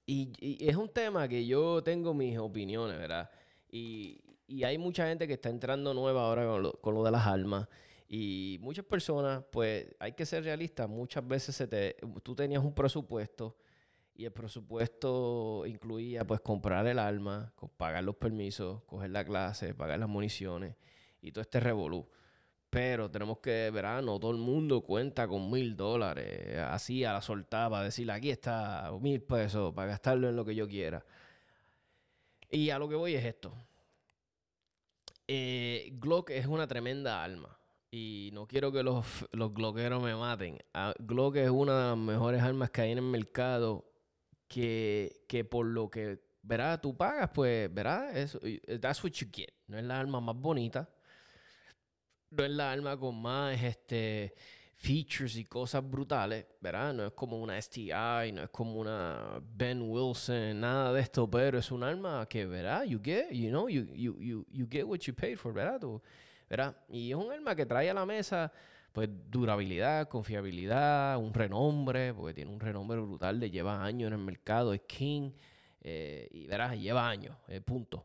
[0.06, 3.30] y, y, es un tema que yo tengo mis opiniones, ¿verdad?
[3.70, 4.21] Y,
[4.62, 6.44] hay mucha gente que está entrando nueva ahora
[6.80, 7.68] con lo, de las almas.
[8.08, 12.74] Y muchas personas, pues hay que ser realistas, muchas veces se te, tú tenías un
[12.74, 13.56] presupuesto
[14.14, 19.98] y el presupuesto incluía pues comprar el arma, pagar los permisos, coger la clase, pagar
[19.98, 20.76] las municiones
[21.22, 22.06] y todo este revolú.
[22.68, 27.20] Pero tenemos que, ver, no todo el mundo cuenta con mil dólares, así a la
[27.20, 31.04] soltada, para decirle aquí está mil pesos para gastarlo en lo que yo quiera.
[32.50, 33.54] Y a lo que voy es esto.
[35.34, 37.58] Eh, Glock es una tremenda arma.
[37.90, 40.58] Y no quiero que los, los Glockeros me maten.
[40.74, 43.90] Ah, Glock es una de las mejores armas que hay en el mercado.
[44.46, 48.38] Que, que por lo que, verás, tú pagas, pues, verás, eso,
[48.78, 49.48] that's what you get.
[49.66, 50.86] No es la arma más bonita.
[52.28, 54.34] No es la arma con más, este
[54.82, 56.92] features y cosas brutales, ¿verdad?
[56.92, 61.58] No es como una STI, no es como una Ben Wilson, nada de esto, pero
[61.58, 62.82] es un arma que, ¿verdad?
[62.82, 65.80] You get, you know, you, you, you, get what you paid for, ¿verdad?
[66.50, 66.76] ¿verdad?
[66.88, 68.52] Y es un arma que trae a la mesa,
[68.92, 74.24] pues, durabilidad, confiabilidad, un renombre, porque tiene un renombre brutal de lleva años en el
[74.24, 75.30] mercado, es King,
[75.80, 76.74] eh, y, ¿verdad?
[76.74, 78.04] Lleva años, eh, punto.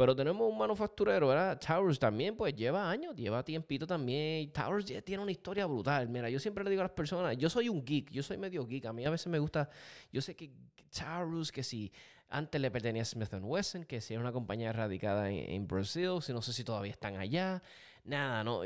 [0.00, 1.60] Pero tenemos un manufacturero, ¿verdad?
[1.60, 4.50] Towers también, pues lleva años, lleva tiempito también.
[4.50, 6.08] Towers tiene una historia brutal.
[6.08, 8.66] Mira, yo siempre le digo a las personas, yo soy un geek, yo soy medio
[8.66, 8.86] geek.
[8.86, 9.68] A mí a veces me gusta,
[10.10, 10.50] yo sé que
[10.88, 11.92] Towers, que si
[12.30, 16.32] antes le pertenecía a Smith Wesson, que si era una compañía radicada en, Brasil, si
[16.32, 17.62] no sé si todavía están allá.
[18.02, 18.62] Nada, no.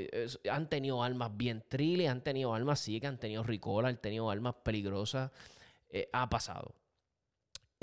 [0.48, 4.30] han tenido armas bien trilles, han tenido armas sí, que han tenido ricola, han tenido
[4.30, 5.32] armas peligrosas.
[5.90, 6.76] Eh, ha pasado.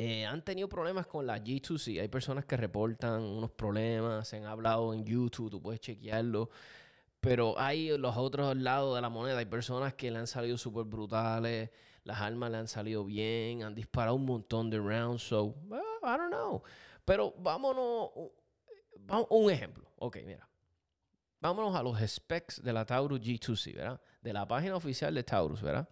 [0.04, 2.02] Eh, han tenido problemas con la G2C.
[2.02, 6.50] Hay personas que reportan unos problemas, se han hablado en YouTube, tú puedes chequearlo.
[7.20, 9.38] Pero hay los otros lados de la moneda.
[9.38, 11.70] Hay personas que le han salido súper brutales,
[12.04, 15.22] las armas le han salido bien, han disparado un montón de rounds.
[15.22, 16.64] So, I don't know.
[17.06, 18.10] Pero vámonos,
[19.30, 19.88] un ejemplo.
[19.98, 20.50] Ok, mira.
[21.42, 24.02] Vámonos a los specs de la Taurus G2C, ¿verdad?
[24.20, 25.88] De la página oficial de Taurus, ¿verdad?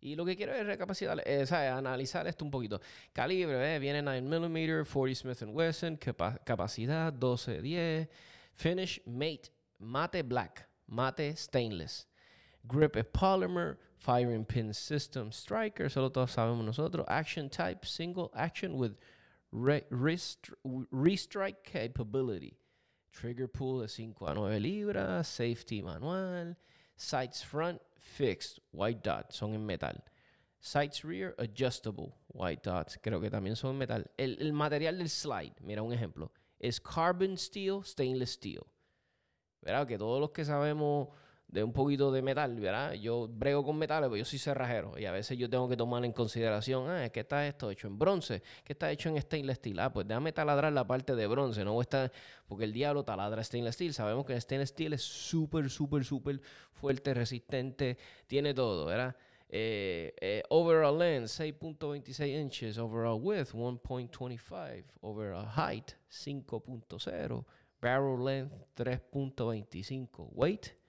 [0.00, 2.80] Y lo que quiero es recapacitar, eh, analizar esto un poquito.
[3.12, 8.08] Calibre, eh, viene 9mm, 40 Smith Wesson, capacidad 1210,
[8.54, 12.06] finish mate, mate black, mate stainless.
[12.66, 17.04] Grip es polymer, firing pin system striker, solo todos sabemos nosotros.
[17.08, 18.96] Action type, single action with
[19.52, 22.56] restrike capability.
[23.12, 26.56] Trigger pull de 5 a 9 libras, safety manual,
[27.00, 30.04] sights front, fixed, white dot, son en metal.
[30.60, 34.10] Sights rear, adjustable, white dots, creo que también son en metal.
[34.18, 38.66] El, material del slide, mira un ejemplo, es carbon steel, stainless steel.
[39.62, 39.86] ¿Verdad?
[39.86, 41.08] Que todos los que sabemos
[41.50, 42.92] de un poquito de metal, ¿verdad?
[42.92, 46.04] Yo brego con metales, pero yo soy cerrajero y a veces yo tengo que tomar
[46.04, 49.56] en consideración, ah, es que está esto hecho en bronce, que está hecho en stainless
[49.56, 49.80] steel.
[49.80, 52.10] Ah, pues déjame taladrar la parte de bronce, no está
[52.46, 53.94] porque el diablo taladra stainless steel.
[53.94, 56.40] Sabemos que el stainless steel es súper, súper, súper
[56.72, 59.16] fuerte, resistente, tiene todo, ¿verdad?
[59.48, 67.44] Eh, eh, overall length 6.26 inches, overall width 1.25, overall height 5.0,
[67.80, 70.79] barrel length 3.25, weight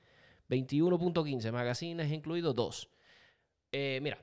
[0.51, 2.89] 21.15, magazines incluidos dos.
[3.71, 4.19] Eh, mira,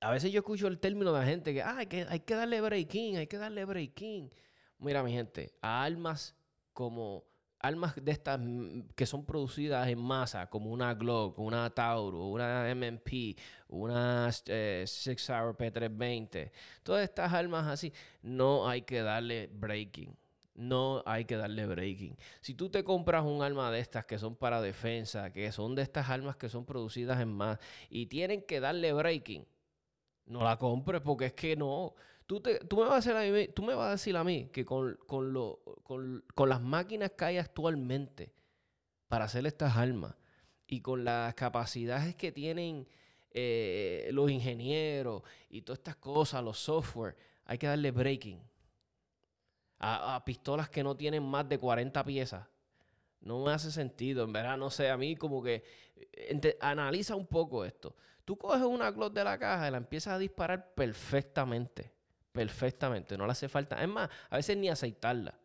[0.00, 2.34] a veces yo escucho el término de la gente que, ah, hay que, hay que
[2.34, 4.30] darle breaking, hay que darle breaking.
[4.78, 6.36] Mira, mi gente, a armas
[6.74, 7.24] como
[7.60, 12.68] armas de estas mm, que son producidas en masa, como una Glock, una Tauro, una
[12.74, 13.34] MMP,
[13.68, 16.50] una eh, Six Hour P320,
[16.82, 20.14] todas estas armas así, no hay que darle breaking.
[20.54, 22.16] No hay que darle breaking.
[22.40, 25.82] Si tú te compras un arma de estas que son para defensa, que son de
[25.82, 29.46] estas armas que son producidas en masa y tienen que darle breaking,
[30.26, 31.94] no la compres porque es que no.
[32.26, 34.64] Tú, tú, me, vas a decir a tú me vas a decir a mí que
[34.64, 38.32] con, lo, con, las máquinas que hay actualmente
[39.08, 40.14] para hacer estas armas
[40.66, 42.88] y con las capacidades que tienen
[43.30, 48.40] eh, los ingenieros y todas estas cosas, los software, hay que darle breaking.
[49.86, 52.46] A, pistolas que no tienen más de 40 piezas.
[53.20, 55.62] No me hace sentido, en verdad, no sé, a mí como que
[56.60, 57.94] analiza un poco esto.
[58.24, 61.92] Tú coges una Glock de la caja y la empiezas a disparar perfectamente.
[62.32, 63.16] Perfectamente.
[63.18, 63.80] No le hace falta.
[63.82, 65.38] Es más, a veces ni aceitarla.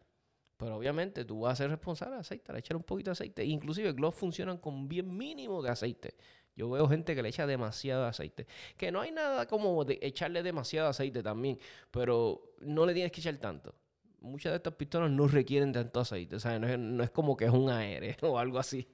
[0.58, 3.46] Pero obviamente tú vas a ser responsable de aceitarla, echar un poquito de aceite.
[3.46, 6.16] Inclusive Glock funcionan con bien mínimo de aceite.
[6.56, 8.48] Yo veo gente que le echa demasiado aceite.
[8.76, 11.60] Que no hay nada como de echarle demasiado aceite también.
[11.92, 13.76] Pero no le tienes que echar tanto.
[14.22, 16.40] Muchas de estas pistolas no requieren tanto aceite.
[16.40, 18.88] Sea, no es, como que es un aéreo o algo así.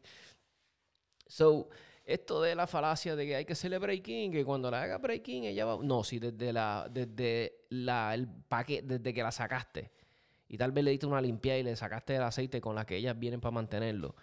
[1.27, 1.69] So,
[2.05, 5.45] esto de la falacia de que hay que hacerle breaking, que cuando la haga breaking
[5.45, 5.79] ella va.
[5.83, 9.91] No, si desde la, desde la, el paquete, desde que la sacaste,
[10.47, 12.97] y tal vez le diste una limpieza y le sacaste el aceite con la que
[12.97, 14.15] ellas vienen para mantenerlo,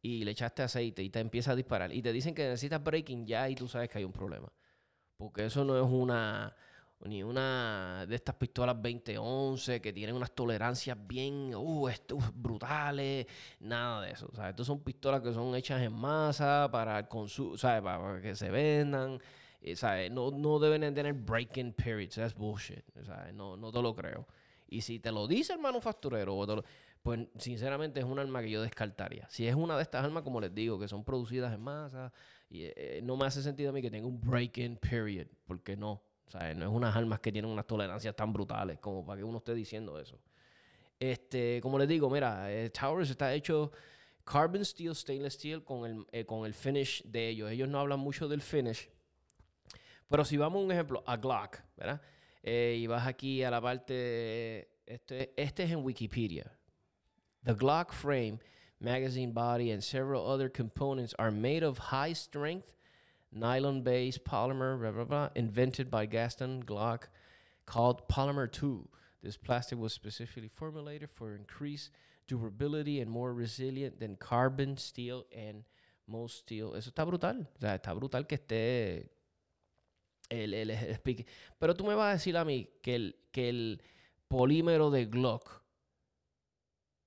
[0.00, 3.26] y le echaste aceite y te empieza a disparar, y te dicen que necesitas breaking
[3.26, 4.52] ya, y tú sabes que hay un problema.
[5.16, 6.54] Porque eso no es una
[7.04, 11.88] ni una de estas pistolas 2011 que tienen unas tolerancias bien uh,
[12.34, 13.26] brutales,
[13.60, 14.28] nada de eso.
[14.32, 18.34] O sea, estas son pistolas que son hechas en masa para el consumo, Para, que
[18.34, 19.20] se vendan.
[20.10, 22.84] No, no deben tener breaking periods, that's bullshit.
[23.32, 24.26] No, no te lo creo.
[24.68, 26.36] Y si te lo dice el manufacturero,
[27.02, 29.28] pues sinceramente es un arma que yo descartaría.
[29.28, 32.12] Si es una de estas armas, como les digo, que son producidas en masa,
[32.48, 36.02] y, eh, no me hace sentido a mí que tenga un break-in period, porque no.
[36.26, 39.24] O sea, no es unas armas que tienen unas tolerancias tan brutales como para que
[39.24, 40.18] uno esté diciendo eso.
[40.98, 43.72] Este, como les digo, mira, eh, Towers está hecho
[44.24, 47.50] carbon steel, stainless steel con el, eh, con el finish de ellos.
[47.50, 48.88] Ellos no hablan mucho del finish.
[50.08, 52.00] Pero si vamos a un ejemplo, a Glock, ¿verdad?
[52.42, 56.50] Eh, y vas aquí a la parte, este, este es en Wikipedia.
[57.42, 58.38] The Glock frame,
[58.78, 62.72] magazine body, and several other components are made of high strength
[63.34, 67.08] nylon based polymer, blah, blah, blah, invented by Gaston Glock
[67.66, 68.88] called Polymer 2.
[69.22, 71.90] This plastic was specifically formulated for increased
[72.26, 75.64] durability and more resilient than carbon, steel, and
[76.06, 76.74] most steel.
[76.74, 77.46] Eso está brutal.
[77.56, 79.08] O sea, está brutal que esté
[80.30, 80.98] el, el.
[81.58, 83.82] Pero tú me vas a decir a mí que el, que el
[84.28, 85.62] polímero de Glock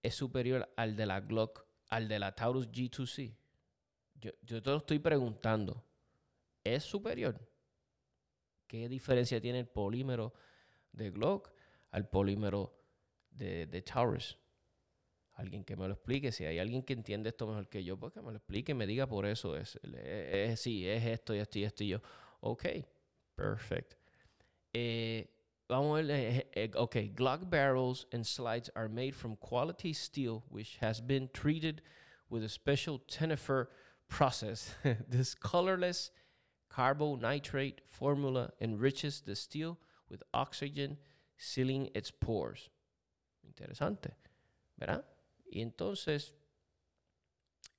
[0.01, 3.35] es superior al de la Glock, al de la Taurus G2C.
[4.19, 5.86] Yo, yo te lo estoy preguntando
[6.75, 7.39] es superior.
[8.67, 10.33] ¿Qué diferencia tiene el polímero
[10.91, 11.51] de Glock
[11.91, 12.77] al polímero
[13.29, 14.37] de, de Taurus?
[15.33, 16.31] Alguien que me lo explique.
[16.31, 18.87] Si hay alguien que entiende esto mejor que yo, pues que me lo explique me
[18.87, 19.55] diga por eso.
[19.55, 19.79] Es,
[20.59, 22.01] sí, es esto y esto y esto yo.
[22.41, 22.65] Ok,
[23.35, 23.93] perfect.
[24.73, 25.29] Eh,
[25.69, 26.11] vamos a ver.
[26.11, 31.29] Eh, eh, ok, Glock barrels and slides are made from quality steel, which has been
[31.33, 31.83] treated
[32.29, 33.67] with a special Tenifer
[34.07, 34.75] process.
[35.07, 36.11] this colorless
[36.69, 39.77] Carbonitrate formula enriches the steel
[40.09, 40.97] with oxygen,
[41.37, 42.69] sealing its pores.
[43.43, 44.15] Interesante,
[44.77, 45.05] ¿verdad?
[45.49, 46.35] Y entonces,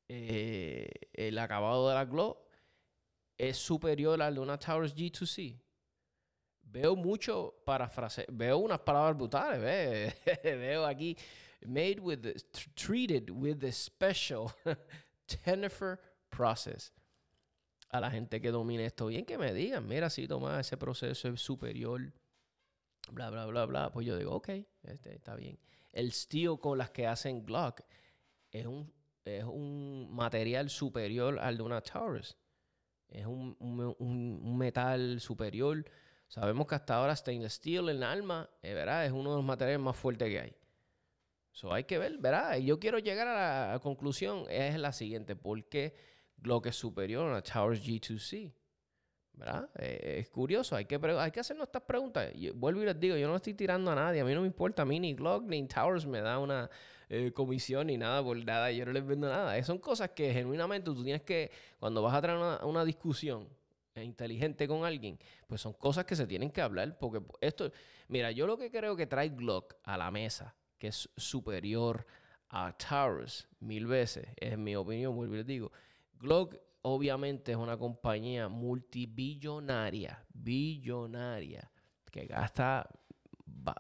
[0.09, 2.39] eh, el acabado de la Glow
[3.37, 5.61] es superior al de una Taurus G2C.
[6.63, 10.15] Veo mucho parafrase, veo unas palabras brutales, ve?
[10.43, 11.17] veo aquí,
[11.67, 12.35] made with, the,
[12.75, 14.53] treated with the special
[15.29, 15.99] Tenifer
[16.31, 16.91] process
[17.91, 21.29] a la gente que domine esto bien que me digan, mira, si Tomás, ese proceso
[21.29, 22.13] es superior,
[23.11, 23.91] bla, bla, bla, bla.
[23.91, 24.51] Pues yo digo, ok,
[24.83, 25.59] este, está bien.
[25.93, 27.81] El steel con las que hacen Glock
[28.51, 28.93] es un,
[29.25, 32.37] es un material superior al de una Taurus.
[33.09, 35.83] Es un, un, metal superior.
[36.27, 39.07] Sabemos que hasta ahora stainless steel en alma, eh, ¿verdad?
[39.07, 40.57] Es uno de los materiales más fuertes que hay.
[41.51, 42.59] Eso hay que ver, ¿verdad?
[42.59, 45.37] Y yo quiero llegar a la conclusión, es la siguiente.
[45.37, 45.65] ¿Por
[46.39, 48.53] Glock es superior a Towers G2C.
[49.35, 49.71] ¿Verdad?
[49.79, 52.33] Eh, es curioso, hay que, hay que hacernos estas preguntas.
[52.35, 54.49] Y vuelvo y les digo, yo no estoy tirando a nadie, a mí no me
[54.49, 56.69] importa, a mí ni Glock ni Towers me da una
[57.09, 59.63] eh, comisión ni nada por nada, yo no les vendo nada.
[59.63, 63.49] son cosas que genuinamente tú tienes que, cuando vas a traer una, una discusión
[64.03, 67.71] inteligente con alguien, pues son cosas que se tienen que hablar, porque esto,
[68.09, 72.07] mira, yo lo que creo que trae Glock a la mesa, que es superior
[72.49, 75.73] a Towers mil veces, es mi opinión, vuelvo y les digo,
[76.19, 81.71] Glock obviamente es una compañía multibillonaria, billonaria,
[82.11, 82.89] que gasta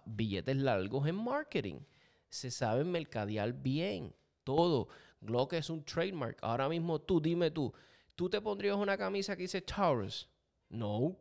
[0.05, 1.80] billetes largos en marketing.
[2.28, 4.14] Se sabe mercadear bien,
[4.45, 4.89] todo.
[5.20, 6.39] Glock es un trademark.
[6.43, 7.72] Ahora mismo tú, dime tú,
[8.14, 10.28] ¿tú te pondrías una camisa que dice Taurus?
[10.68, 11.16] No.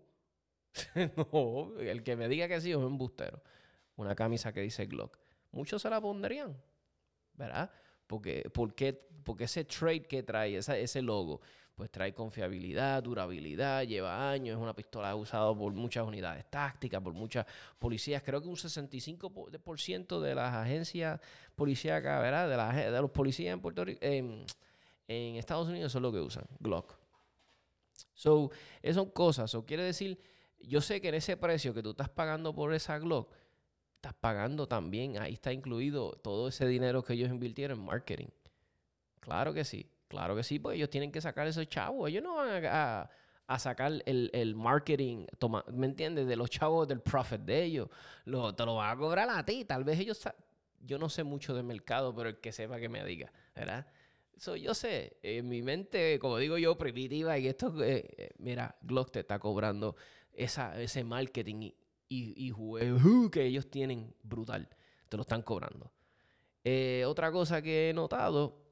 [1.33, 3.41] no, el que me diga que sí es un bustero.
[3.95, 5.17] Una camisa que dice Glock.
[5.51, 6.61] Muchos se la pondrían,
[7.33, 7.71] ¿verdad?
[8.05, 11.41] Porque, porque, porque ese trade que trae, ese logo,
[11.75, 17.11] pues trae confiabilidad, durabilidad, lleva años, es una pistola usada por muchas unidades tácticas, por
[17.11, 17.45] muchas
[17.77, 18.23] policías.
[18.23, 21.19] Creo que un 65% de las agencias
[21.57, 22.73] policíacas, ¿verdad?
[22.73, 24.45] De, de los policías en Puerto Rico, en,
[25.07, 26.95] Estados Unidos son lo que usan, Glock.
[28.13, 28.49] So,
[28.81, 29.53] esas son cosas.
[29.55, 30.17] O quiere decir,
[30.61, 33.29] yo sé que en ese precio que tú estás pagando por esa Glock,
[33.95, 38.27] estás pagando también, ahí está incluido todo ese dinero que ellos invirtieron en marketing.
[39.27, 39.91] Claro que sí.
[40.07, 42.09] Claro que sí, pues ellos tienen que sacar esos chavos.
[42.09, 43.09] Ellos no van a,
[43.59, 46.27] sacar el, marketing, toma, ¿me entiendes?
[46.27, 47.89] De los chavos del profit de ellos.
[48.23, 49.65] Lo, te lo van a cobrar a ti.
[49.65, 50.21] Tal vez ellos...
[50.79, 53.85] Yo no sé mucho del mercado, pero el que sepa que me diga, ¿verdad?
[54.37, 58.77] So, yo sé, en mi mente, como digo yo, primitiva, y esto, eh, eh, mira,
[58.81, 59.97] Glock te está cobrando
[60.31, 61.71] esa, ese marketing
[62.07, 64.69] y, y, juego que ellos tienen brutal.
[65.09, 65.91] Te lo están cobrando.
[66.63, 68.66] Eh, otra cosa que he notado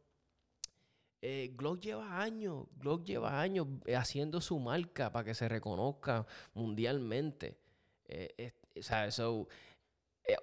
[1.27, 6.23] eh, Glock lleva años, Glock lleva años eh, haciendo su marca para que se reconozca
[6.53, 7.57] mundialmente.
[8.07, 8.53] Eh,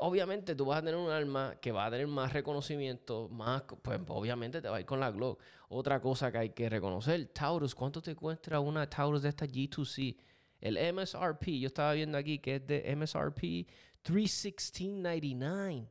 [0.01, 4.01] obviamente tú vas a tener un arma que va a tener más reconocimiento, más, pues
[4.09, 5.41] obviamente te va a ir con la Glock.
[5.69, 10.17] Otra cosa que hay que reconocer, Taurus, ¿cuánto te cuesta una Taurus de esta G2C?
[10.61, 13.69] El MSRP, yo estaba viendo aquí que es de MSRP
[14.05, 15.89] 316.99.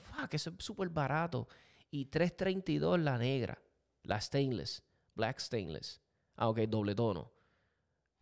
[0.00, 1.46] Fuck, eso es súper barato.
[1.90, 3.58] Y 332 la negra.
[4.04, 4.82] La stainless,
[5.14, 6.00] black stainless.
[6.36, 7.30] Ah, ok, doble tono.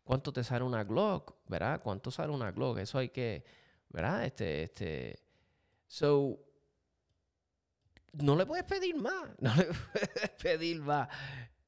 [0.05, 1.37] ¿Cuánto te sale una Glock?
[1.47, 1.81] ¿Verdad?
[1.83, 2.79] ¿Cuánto sale una Glock?
[2.79, 3.45] Eso hay que,
[3.89, 4.25] ¿verdad?
[4.25, 5.23] Este, este.
[5.87, 6.39] So,
[8.15, 9.31] no le puedes pedir más.
[9.41, 11.09] No le puedes pedir más.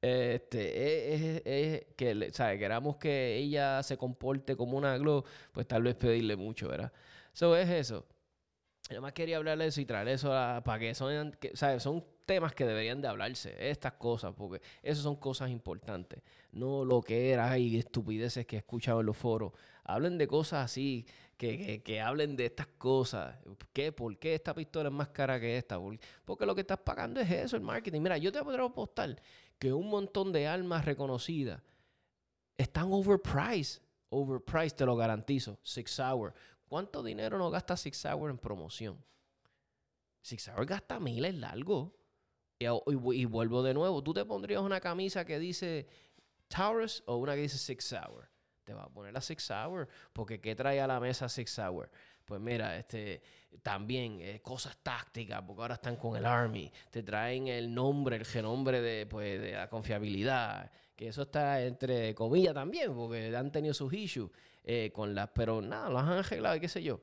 [0.01, 2.59] Este, es, es, que, ¿sabes?
[2.59, 6.91] Queramos que ella se comporte como una Glock, pues tal vez pedirle mucho, ¿verdad?
[7.31, 8.05] So, es eso.
[8.89, 11.81] Yo más quería hablarle de eso y traer eso para que son, ¿sabes?
[11.81, 16.21] Son temas que deberían de hablarse, estas cosas, porque esas son cosas importantes.
[16.51, 19.53] No lo que era y estupideces que he escuchado en los foros.
[19.83, 21.05] Hablen de cosas así,
[21.37, 23.37] que, que, hablen de estas cosas.
[23.73, 23.91] ¿Qué?
[23.91, 25.79] ¿Por qué esta pistola es más cara que esta?
[26.23, 28.01] Porque lo que estás pagando es eso, el marketing.
[28.01, 29.21] Mira, yo te podría apostar
[29.59, 31.61] que un montón de armas reconocidas
[32.57, 33.81] están overpriced.
[34.09, 35.59] Overpriced, te lo garantizo.
[35.63, 36.33] Six Hour.
[36.67, 39.03] ¿Cuánto dinero no gasta Six Hour en promoción?
[40.21, 41.93] Six Hour gasta miles largo.
[42.63, 45.87] Y, vuelvo de nuevo, tú te pondrías una camisa que dice
[46.47, 48.29] Taurus o una que dice Six Hour.
[48.63, 51.89] Te va a poner la Six Hour, porque ¿qué trae a la mesa Six Hour?
[52.25, 53.21] Pues mira, este,
[53.61, 56.71] también eh, cosas tácticas, porque ahora están con el Army.
[56.89, 60.71] Te traen el nombre, el genombre de, pues, de la confiabilidad.
[60.95, 64.31] Que eso está entre comillas también, porque han tenido sus issues
[64.63, 65.29] eh, con las.
[65.29, 67.01] Pero nada, los han arreglado, qué sé yo.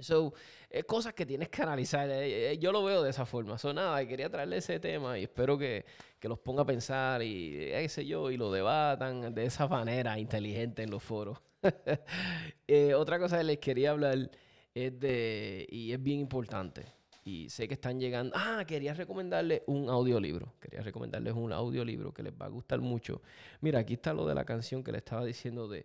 [0.00, 0.32] So,
[0.70, 2.08] es cosas que tienes que analizar.
[2.10, 3.58] Eh, eh, yo lo veo de esa forma.
[3.58, 5.84] So, nada, quería traerle ese tema y espero que,
[6.18, 10.18] que los ponga a pensar y, eh, qué yo, y lo debatan de esa manera
[10.18, 11.38] inteligente en los foros.
[12.96, 14.30] otra cosa que les quería hablar
[14.74, 16.84] es de, y es bien importante,
[17.28, 18.34] y sé que están llegando.
[18.34, 20.54] Ah, quería recomendarles un audiolibro.
[20.60, 23.20] Quería recomendarles un audiolibro que les va a gustar mucho.
[23.60, 25.84] Mira, aquí está lo de la canción que le estaba diciendo de,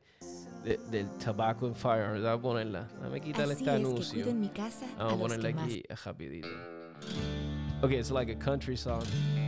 [0.89, 2.17] del Tobacco and Fire.
[2.19, 2.87] Voy a ponerla.
[3.01, 4.25] Dame quitarle este anuncio.
[4.25, 6.47] Vamos a ponerle aquí rapidito.
[7.81, 9.03] Ok, it's like a country song.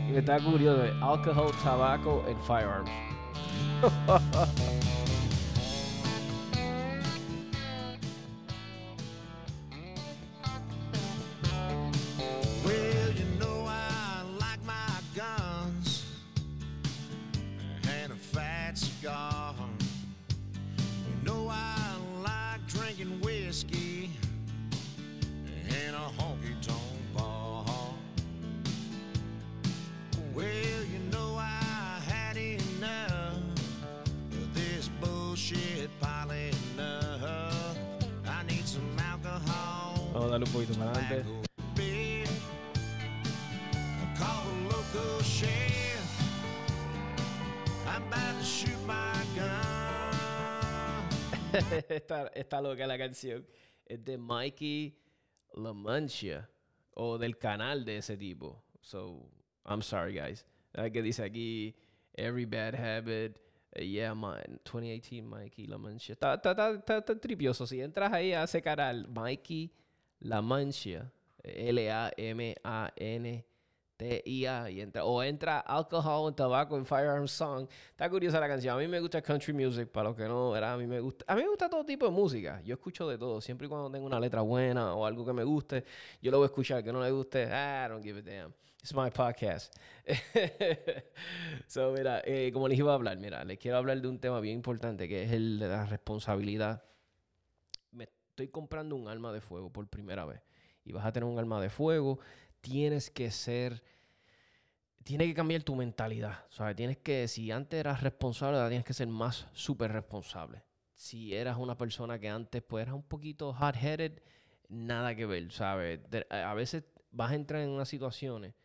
[0.10, 2.92] Y me está curioso alcohol, tobacco and firearms.
[52.70, 53.46] loca la canción.
[53.86, 54.98] Es de Mikey
[55.54, 56.50] LaMantia.
[56.96, 58.64] O del canal de ese tipo.
[58.82, 59.30] So,
[59.66, 60.46] I'm sorry, guys.
[60.74, 61.76] Que dice aquí,
[62.14, 63.40] Every Bad Habit.
[63.78, 66.14] Uh, yeah, my, 2018 Mikey LaMantia.
[66.14, 67.68] Está, está, está, está, tripioso.
[67.68, 69.74] Si entras ahí a ese canal, Mikey
[70.20, 71.12] LaMantia.
[71.44, 73.46] L-A-M-A-N.
[73.98, 77.68] T-I-A y entra, o entra Alcohol and Tobacco and Firearms Song.
[77.92, 78.76] Está curiosa la canción.
[78.76, 80.74] A mí me gusta country music, para los que no, ¿verdad?
[80.74, 82.62] A mí me gusta, a mí me gusta todo tipo de música.
[82.62, 83.40] Yo escucho de todo.
[83.40, 85.86] Siempre y cuando tengo una letra buena o algo que me guste,
[86.22, 86.84] yo lo voy a escuchar.
[86.84, 88.54] Que no le guste, ah, I don't give a damn.
[88.82, 89.74] It's my podcast.
[91.68, 94.40] so, mira, eh, como les iba a hablar, mira, les quiero hablar de un tema
[94.42, 96.84] bien importante que es el de la responsabilidad.
[97.92, 100.42] Me estoy comprando un arma de fuego por primera vez.
[100.84, 102.20] Y vas a tener un arma de fuego
[102.66, 103.84] tienes que ser,
[105.04, 106.46] tiene que cambiar tu mentalidad.
[106.50, 106.76] ¿sabes?
[106.76, 110.64] Tienes que, si antes eras responsable, ahora tienes que ser más súper responsable.
[110.96, 114.20] Si eras una persona que antes pues eras un poquito hot-headed,
[114.68, 116.00] nada que ver, ¿sabes?
[116.32, 118.56] A veces vas a entrar en unas situaciones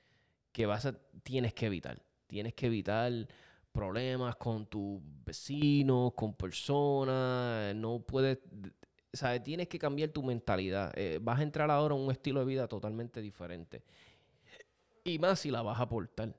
[0.50, 2.02] que vas a, tienes que evitar.
[2.26, 3.12] Tienes que evitar
[3.70, 8.38] problemas con tus vecinos, con personas, no puedes
[9.12, 9.42] ¿sabes?
[9.42, 10.92] Tienes que cambiar tu mentalidad.
[10.96, 13.82] Eh, vas a entrar ahora en un estilo de vida totalmente diferente.
[15.04, 16.34] Y más si la vas a aportar.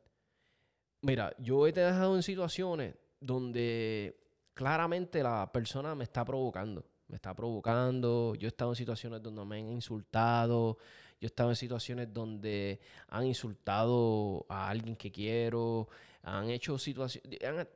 [1.01, 4.15] Mira, yo he dejado en situaciones donde
[4.53, 6.85] claramente la persona me está provocando.
[7.07, 8.35] Me está provocando.
[8.35, 10.77] Yo he estado en situaciones donde me han insultado.
[11.19, 15.89] Yo he estado en situaciones donde han insultado a alguien que quiero.
[16.23, 17.31] Han hecho situaciones.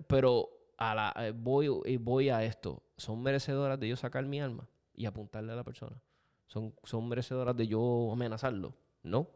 [0.08, 1.68] Pero a la, eh, voy,
[1.98, 2.84] voy a esto.
[2.98, 4.68] ¿Son merecedoras de yo sacar mi alma?
[4.96, 6.02] Y apuntarle a la persona.
[6.48, 8.76] ¿Son, son merecedoras de yo amenazarlo?
[9.04, 9.30] No.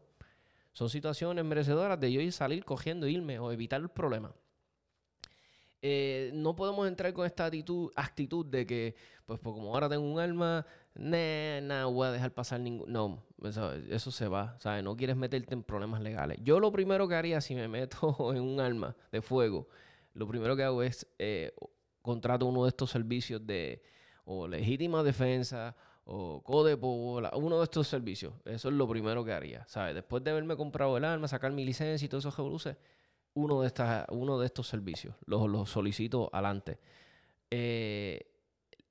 [0.72, 4.32] Son situaciones merecedoras de yo ir salir cogiendo, irme o evitar el problema.
[5.82, 8.94] Eh, no podemos entrar con esta actitud, actitud de que,
[9.24, 12.92] pues, pues como ahora tengo un arma, nada voy a dejar pasar ningún...
[12.92, 13.24] No,
[13.88, 14.84] eso, se va, ¿sabes?
[14.84, 16.38] No quieres meterte en problemas legales.
[16.42, 19.68] Yo lo primero que haría si me meto en un arma de fuego,
[20.12, 21.54] lo primero que hago es eh,
[22.02, 23.82] contrato uno de estos servicios de,
[24.24, 28.34] o legítima defensa o Codepo, uno de estos servicios.
[28.44, 29.94] Eso es lo primero que haría, ¿sabes?
[29.94, 32.76] Después de haberme comprado el arma, sacar mi licencia y todo eso que
[33.34, 35.14] uno de, estas, uno de estos servicios.
[35.26, 36.78] Los, los solicito adelante.
[37.50, 38.26] Eh,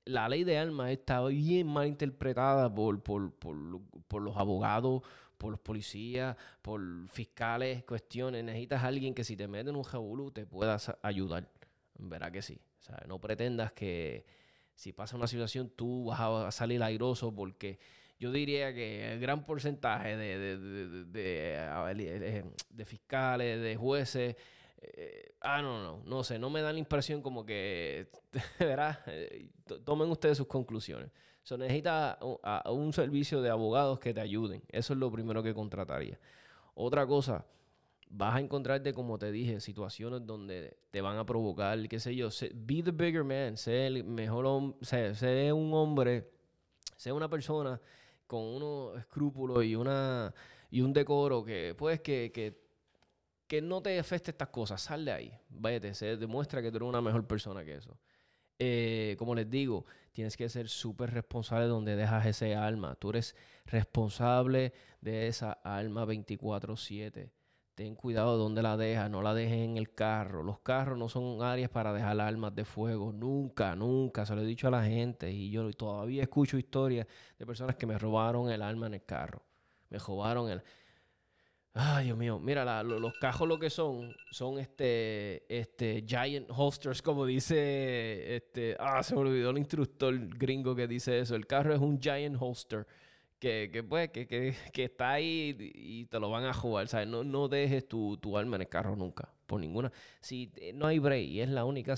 [0.06, 5.02] la ley de armas está bien mal interpretada por, por, por, los abogados,
[5.36, 8.44] por los policías, por fiscales, cuestiones.
[8.44, 11.48] Necesitas a alguien que si te mete en un jabulú te pueda ayudar.
[11.98, 12.58] Verá que sí.
[12.80, 13.06] ¿sabes?
[13.06, 14.24] No pretendas que
[14.80, 17.78] si pasa una situación, tú vas a salir airoso porque
[18.18, 24.36] yo diría que el gran porcentaje de, de, de, fiscales, de jueces,
[24.80, 28.08] eh, ah, no, no, no sé, no me da la impresión como que.
[29.06, 29.50] Eh,
[29.84, 31.10] tomen ustedes sus conclusiones.
[31.42, 32.18] Se necesita
[32.64, 34.62] un servicio de abogados que te ayuden.
[34.68, 36.18] Eso es lo primero que contrataría.
[36.74, 37.44] Otra cosa,
[38.10, 42.28] vas a encontrarte, como te dije, situaciones donde te van a provocar, qué sé yo,
[42.54, 46.28] be the bigger man, sé el mejor hombre, sé, un hombre,
[46.96, 47.80] sé una persona
[48.26, 50.34] con unos escrúpulos y una
[50.70, 52.60] y un decoro que pues que, que,
[53.46, 56.88] que no te afecte estas cosas, sal de ahí, váyate, se demuestra que tú eres
[56.88, 57.96] una mejor persona que eso.
[58.58, 62.94] Eh, como les digo, tienes que ser súper responsable donde dejas ese alma.
[62.96, 63.34] Tú eres
[63.64, 67.30] responsable de esa alma 24/7
[67.80, 70.42] ten cuidado de dónde la dejas, no la dejes en el carro.
[70.42, 74.26] Los carros no son áreas para dejar armas de fuego, nunca, nunca.
[74.26, 77.06] Se lo he dicho a la gente y yo todavía escucho historias
[77.38, 79.42] de personas que me robaron el arma en el carro.
[79.88, 80.62] Me robaron el...
[81.72, 87.24] Ay, Dios mío, mira, los cajos lo que son, son este, este giant holsters, como
[87.24, 91.34] dice, este, ah, se me olvidó el instructor gringo que dice eso.
[91.34, 92.86] El carro es un giant holster
[93.40, 97.08] que, que pues, que, que, que, está ahí y te lo van a jugar, ¿sabes?
[97.08, 99.90] No, no dejes tu, tu alma en el carro nunca, por ninguna.
[100.20, 101.94] Si no hay break y es la única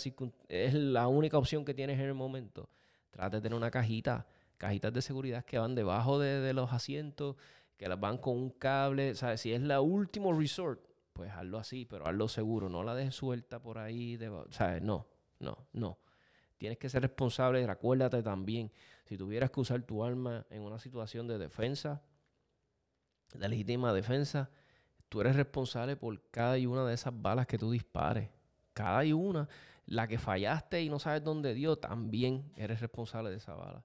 [0.48, 2.70] es la única opción que tienes en el momento,
[3.10, 4.26] trata de tener una cajita,
[4.56, 7.36] cajitas de seguridad que van debajo de, de los asientos,
[7.76, 9.40] que las van con un cable, ¿sabes?
[9.40, 10.80] Si es la último resort,
[11.12, 14.18] pues hazlo así, pero hazlo seguro, no la dejes suelta por ahí,
[14.50, 14.80] ¿sabes?
[14.80, 15.08] No,
[15.40, 15.98] no, no.
[16.62, 18.70] Tienes que ser responsable, recuérdate también
[19.04, 22.00] si tuvieras que usar tu arma en una situación de defensa,
[23.34, 24.48] de legítima defensa,
[25.08, 28.30] tú eres responsable por cada una de esas balas que tú dispares.
[28.74, 29.48] Cada una,
[29.86, 33.84] la que fallaste y no sabes dónde dio, también eres responsable de esa bala.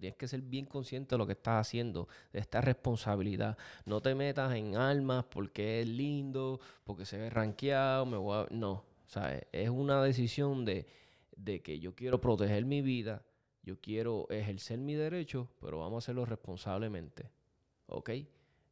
[0.00, 3.56] tienes que ser bien consciente de lo que estás haciendo, de esta responsabilidad.
[3.84, 8.84] No te metas en armas porque es lindo, porque se ve rankeado, me voy No,
[9.06, 10.88] sea, Es una decisión de,
[11.38, 13.24] de que yo quiero proteger mi vida,
[13.62, 17.30] yo quiero ejercer mi derecho, pero vamos a hacerlo responsablemente.
[17.86, 18.10] ¿Ok?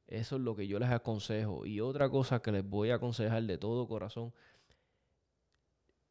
[0.07, 1.67] Eso es lo que yo les aconsejo.
[1.67, 4.33] Y otra cosa que les voy a aconsejar de todo corazón,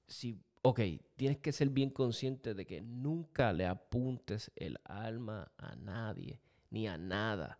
[0.07, 0.81] si, ok,
[1.15, 6.87] tienes que ser bien consciente de que nunca le apuntes el alma a nadie, ni
[6.87, 7.59] a nada.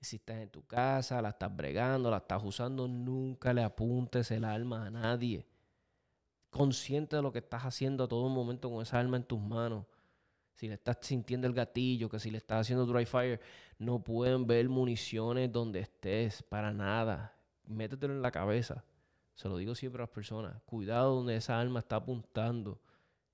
[0.00, 4.44] Si estás en tu casa, la estás bregando, la estás usando, nunca le apuntes el
[4.44, 5.46] alma a nadie.
[6.52, 9.86] Consciente de lo que estás haciendo a todo momento con esa alma en tus manos
[10.54, 13.40] si le estás sintiendo el gatillo, que si le estás haciendo dry fire,
[13.78, 17.34] no pueden ver municiones donde estés, para nada.
[17.66, 18.84] Métetelo en la cabeza.
[19.34, 20.62] Se lo digo siempre a las personas.
[20.64, 22.80] Cuidado donde esa alma está apuntando.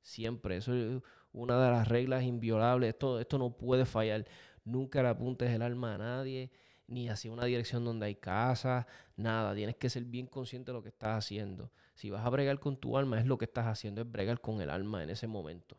[0.00, 0.56] Siempre.
[0.56, 1.02] Eso es
[1.32, 2.90] una de las reglas inviolables.
[2.90, 4.24] Esto, esto no puede fallar.
[4.64, 6.50] Nunca le apuntes el alma a nadie,
[6.88, 8.86] ni hacia una dirección donde hay casa,
[9.16, 9.54] nada.
[9.54, 11.70] Tienes que ser bien consciente de lo que estás haciendo.
[11.94, 14.60] Si vas a bregar con tu alma, es lo que estás haciendo, es bregar con
[14.60, 15.78] el alma en ese momento.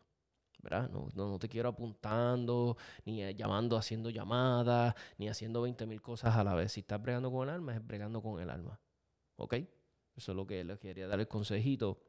[0.62, 0.90] ¿verdad?
[0.90, 6.36] No, no, te quiero apuntando, ni eh, llamando, haciendo llamadas, ni haciendo 20 mil cosas
[6.36, 6.72] a la vez.
[6.72, 8.78] Si estás bregando con el alma, es bregando con el alma.
[9.36, 9.54] ¿Ok?
[10.16, 12.02] Eso es lo que les quería dar el consejito.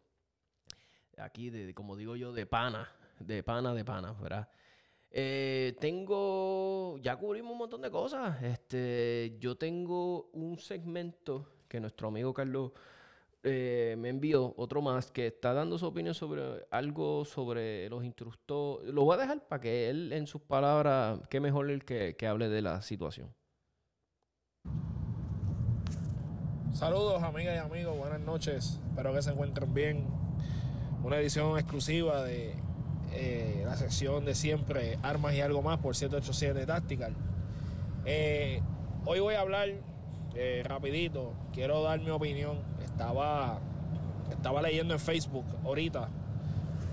[1.17, 2.89] Aquí, de, como digo yo, de pana,
[3.19, 4.49] de pana, de pana, ¿verdad?
[5.13, 8.41] Eh, tengo, ya cubrimos un montón de cosas.
[8.41, 12.71] Este, yo tengo un segmento que nuestro amigo Carlos
[13.43, 18.93] eh, me envió otro más que está dando su opinión sobre algo sobre los instructores.
[18.93, 22.27] Lo voy a dejar para que él, en sus palabras, que mejor el que, que
[22.27, 23.33] hable de la situación.
[26.73, 27.97] Saludos, amigas y amigos.
[27.97, 28.79] Buenas noches.
[28.89, 30.07] Espero que se encuentren bien.
[31.03, 32.55] Una edición exclusiva de
[33.13, 37.13] eh, la sección de siempre Armas y algo más por 787 Tactical.
[38.05, 38.61] Eh,
[39.05, 39.69] hoy voy a hablar
[40.35, 42.59] eh, rapidito, quiero dar mi opinión.
[42.83, 43.59] Estaba,
[44.29, 46.09] estaba leyendo en Facebook ahorita,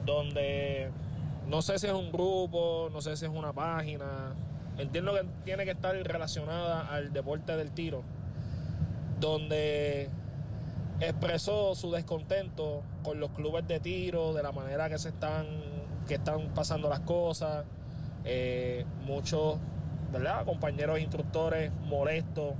[0.04, 0.90] donde
[1.46, 4.34] no sé si es un grupo, no sé si es una página.
[4.76, 8.02] Entiendo que tiene que estar relacionada al deporte del tiro,
[9.20, 10.10] donde
[11.00, 15.46] expresó su descontento con los clubes de tiro, de la manera que se están,
[16.08, 17.64] que están pasando las cosas.
[18.24, 19.58] Eh, muchos
[20.12, 20.44] ¿verdad?
[20.44, 22.54] compañeros instructores molestos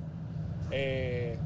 [0.71, 1.39] eh,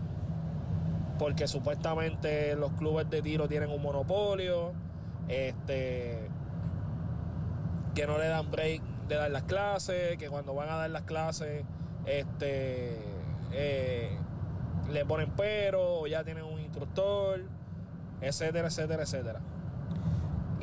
[1.18, 4.72] porque supuestamente los clubes de tiro tienen un monopolio,
[5.28, 6.28] este,
[7.94, 11.02] que no le dan break de dar las clases, que cuando van a dar las
[11.02, 11.64] clases,
[12.06, 12.98] este,
[13.52, 14.18] eh,
[14.90, 17.42] le ponen pero, o ya tienen un instructor,
[18.20, 19.40] etcétera, etcétera, etcétera.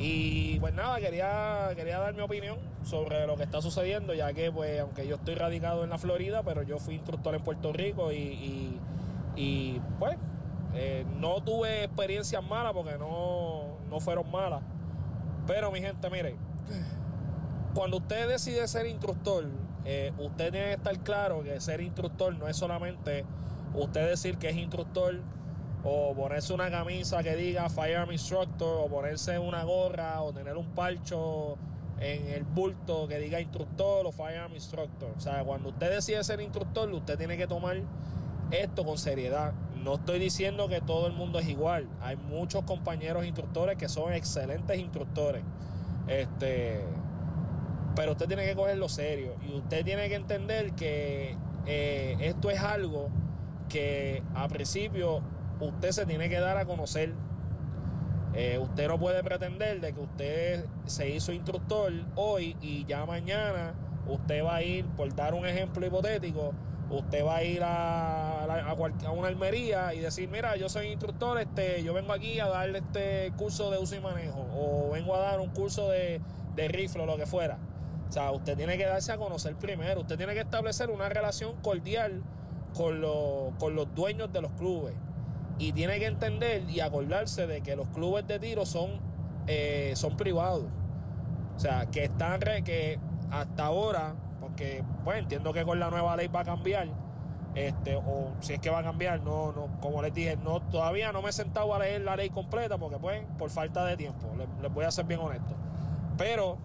[0.02, 4.50] Y pues nada, quería, quería dar mi opinión sobre lo que está sucediendo, ya que
[4.50, 8.10] pues aunque yo estoy radicado en la Florida, pero yo fui instructor en Puerto Rico
[8.10, 8.80] y,
[9.98, 10.16] pues
[10.74, 14.62] eh, no tuve experiencias malas porque no, no fueron malas.
[15.46, 16.36] Pero mi gente, mire,
[17.74, 19.44] cuando usted decide ser instructor,
[19.84, 23.26] eh, usted tiene que estar claro que ser instructor no es solamente
[23.74, 25.20] usted decir que es instructor
[25.84, 30.66] o ponerse una camisa que diga Firearm Instructor, o ponerse una gorra, o tener un
[30.74, 31.56] parcho
[32.00, 35.10] en el bulto que diga instructor o Firearm Instructor.
[35.16, 37.76] O sea, cuando usted decide ser instructor, usted tiene que tomar
[38.50, 39.52] esto con seriedad.
[39.82, 41.88] No estoy diciendo que todo el mundo es igual.
[42.00, 45.42] Hay muchos compañeros instructores que son excelentes instructores.
[46.08, 46.84] Este,
[47.94, 49.34] pero usted tiene que cogerlo serio.
[49.46, 53.08] Y usted tiene que entender que eh, esto es algo
[53.68, 55.22] que a principio
[55.60, 57.12] usted se tiene que dar a conocer.
[58.34, 63.74] Eh, usted no puede pretender de que usted se hizo instructor hoy y ya mañana
[64.06, 66.52] usted va a ir, por dar un ejemplo hipotético,
[66.90, 68.76] usted va a ir a,
[69.12, 73.32] una almería y decir, mira, yo soy instructor, este, yo vengo aquí a darle este
[73.36, 76.20] curso de uso y manejo, o vengo a dar un curso de,
[76.56, 77.58] rifle o lo que fuera.
[78.08, 81.56] O sea, usted tiene que darse a conocer primero, usted tiene que establecer una relación
[81.62, 82.22] cordial
[82.74, 84.94] con los dueños de los clubes.
[85.60, 88.98] Y tiene que entender y acordarse de que los clubes de tiro son,
[89.46, 90.64] eh, son privados.
[91.54, 92.98] O sea, que están que
[93.30, 96.88] hasta ahora, porque pues entiendo que con la nueva ley va a cambiar.
[97.54, 101.12] Este, o si es que va a cambiar, no, no, como les dije, no, todavía
[101.12, 104.28] no me he sentado a leer la ley completa porque pues por falta de tiempo,
[104.62, 105.54] les, voy a ser bien honesto.
[106.16, 106.56] Pero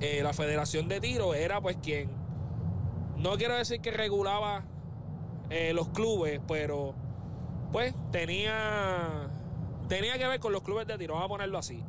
[0.00, 2.08] eh, la Federación de Tiro era pues quien,
[3.18, 4.64] no quiero decir que regulaba
[5.50, 6.94] eh, los clubes, pero
[7.72, 9.30] pues tenía,
[9.88, 11.82] tenía que ver con los clubes de tiro, vamos a ponerlo así.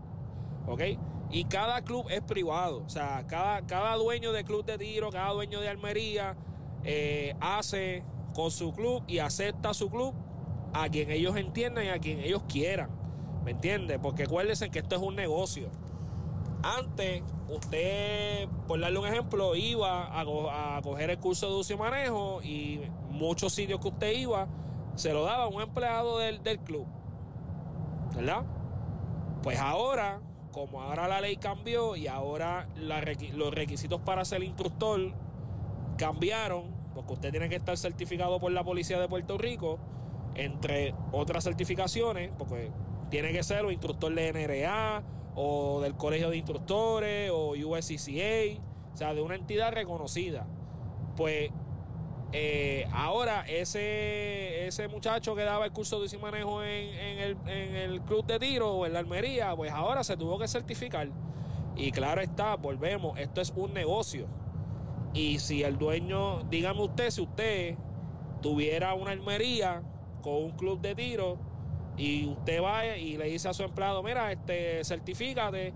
[0.65, 0.81] ¿Ok?
[1.29, 2.83] Y cada club es privado.
[2.85, 6.37] O sea, cada, cada dueño de club de tiro, cada dueño de armería
[6.83, 8.03] eh, hace
[8.33, 10.13] con su club y acepta su club
[10.73, 12.89] a quien ellos entiendan y a quien ellos quieran.
[13.43, 13.99] ¿Me entiendes?
[14.01, 15.69] Porque acuérdense que esto es un negocio.
[16.63, 22.41] Antes, usted, por darle un ejemplo, iba a, coger el curso de uso y manejo
[22.41, 24.47] y muchos sitios que usted iba
[24.95, 26.85] se lo daba a un empleado del, club.
[28.15, 28.43] ¿Verdad?
[29.41, 30.21] Pues ahora,
[30.51, 35.13] como ahora la ley cambió y ahora los requisitos para ser instructor
[35.97, 39.79] cambiaron, porque usted tiene que estar certificado por la Policía de Puerto Rico,
[40.35, 42.71] entre otras certificaciones, porque
[43.09, 45.03] tiene que ser o instructor de NRA
[45.35, 48.61] o del Colegio de Instructores o USCCA,
[48.93, 50.45] o sea, de una entidad reconocida.
[51.15, 51.51] Pues
[52.35, 58.01] eh, ahora ese, ese muchacho que daba el curso de manejo en, el, en el
[58.01, 61.09] club de tiro o en la almería, pues ahora se tuvo que certificar.
[61.75, 64.27] Y claro está, volvemos, esto es un negocio.
[65.13, 67.75] Y si el dueño, dígame usted, si usted
[68.41, 69.83] tuviera una almería
[70.23, 71.37] con un club de tiro,
[71.97, 75.73] y usted va y le dice a su empleado, mira, este, certifícate,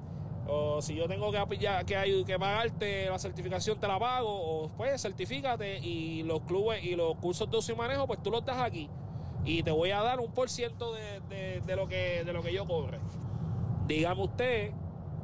[0.47, 5.01] o si yo tengo que, que, que pagarte la certificación, te la pago, o pues
[5.01, 8.59] certifícate y los clubes y los cursos de uso y manejo, pues tú los das
[8.59, 8.89] aquí.
[9.45, 12.65] Y te voy a dar un por ciento de, lo, que, de lo que yo
[12.65, 12.99] cobre.
[13.87, 14.71] Dígame usted,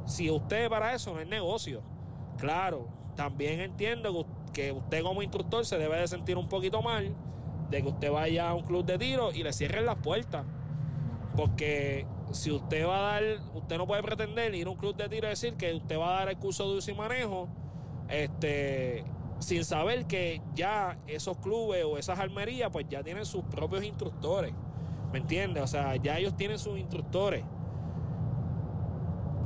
[0.06, 1.82] si usted para eso no es negocio.
[2.38, 7.14] Claro, también entiendo que usted como instructor se debe de sentir un poquito mal
[7.70, 10.44] de que usted vaya a un club de tiro y le cierren las puertas.
[11.36, 13.22] Porque si usted va a dar,
[13.54, 16.16] usted no puede pretender ir a un club de tiro y decir que usted va
[16.16, 17.48] a dar el curso de uso y manejo,
[18.08, 19.04] este,
[19.40, 24.52] sin saber que ya esos clubes o esas almerías, pues ya tienen sus propios instructores.
[25.12, 25.60] ¿Me entiende?
[25.60, 27.44] O sea, ya ellos tienen sus instructores.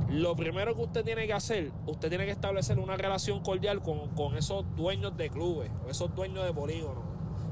[0.09, 4.09] Lo primero que usted tiene que hacer, usted tiene que establecer una relación cordial con,
[4.15, 7.08] con esos dueños de clubes o esos dueños de polígonos.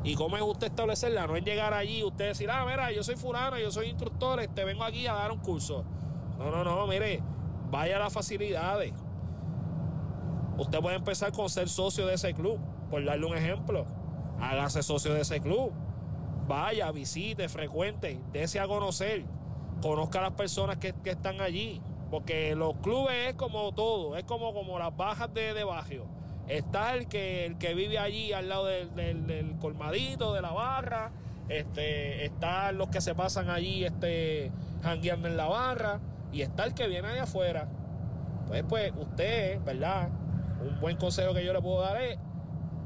[0.08, 1.28] ¿Y cómo es usted establecerla?
[1.28, 4.40] No es llegar allí y usted decir, ah, mira, yo soy fulano, yo soy instructor,
[4.40, 5.84] este, vengo aquí a dar un curso.
[6.40, 7.22] No, no, no, mire,
[7.70, 8.94] vaya a las facilidades.
[10.58, 12.58] Usted puede empezar con ser socio de ese club,
[12.90, 13.86] por darle un ejemplo.
[14.40, 15.74] Hágase socio de ese club.
[16.48, 19.26] Vaya, visite, frecuente, dése a conocer.
[19.82, 21.82] Conozca a las personas que, están allí.
[22.10, 25.66] Porque los clubes es como todo, es como, como las bajas de, de
[26.48, 31.12] Está el que, el que vive allí al lado del, colmadito, de la barra.
[31.50, 36.00] Este, están los que se pasan allí este, jangueando en la barra.
[36.32, 37.70] Y está el que viene de afuera.
[38.48, 40.10] Pues, pues, usted, ¿verdad?
[40.62, 42.18] Un buen consejo que yo le puedo dar es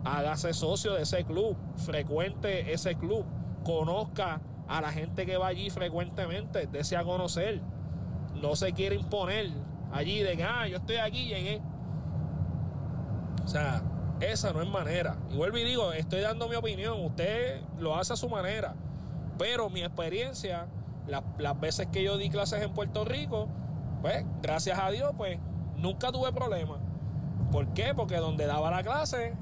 [0.04, 3.26] hágase socio de ese club, frecuente ese club,
[3.64, 7.62] conozca a la gente que va allí frecuentemente, desea conocer.
[8.42, 9.52] No se quiere imponer
[9.92, 11.62] allí de que, ah, yo estoy aquí, llegué.
[13.44, 13.82] O sea,
[14.20, 15.18] esa no es manera.
[15.30, 18.76] Y vuelvo y digo, estoy dando mi opinión, usted lo hace a su manera.
[19.38, 20.68] Pero mi experiencia,
[21.08, 23.48] las veces que yo di clases en Puerto Rico,
[24.02, 25.40] pues gracias a Dios, pues
[25.78, 26.80] nunca tuve problemas.
[27.52, 27.94] ¿Por qué?
[27.96, 29.34] Porque donde daba la clase,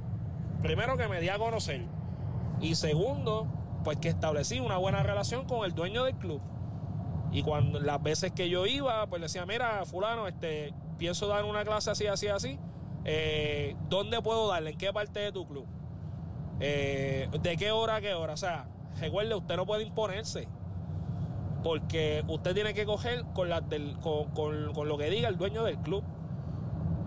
[0.62, 1.86] primero que me di a conocer.
[2.62, 3.48] Y segundo,
[3.84, 6.42] pues que establecí una buena relación con el dueño del club.
[7.32, 11.46] Y cuando las veces que yo iba, pues le decía, mira, fulano, este, pienso dar
[11.46, 12.60] una clase así, así, así.
[13.06, 14.72] Eh, ¿Dónde puedo darle?
[14.72, 15.66] ¿En qué parte de tu club?
[16.60, 18.34] Eh, ¿De qué hora a qué hora?
[18.34, 18.68] O sea,
[19.00, 20.48] recuerde, usted no puede imponerse.
[21.64, 26.04] Porque usted tiene que coger con, lo que diga el dueño del club.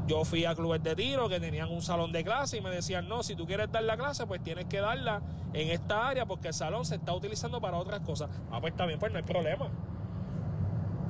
[0.07, 3.09] Yo fui a clubes de tiro que tenían un salón de clase y me decían,
[3.09, 5.23] no, si tú quieres dar la clase, pues tienes que darla
[5.53, 8.29] en esta área porque el salón se está utilizando para otras cosas.
[8.51, 9.69] Ah, pues también, pues no hay problema.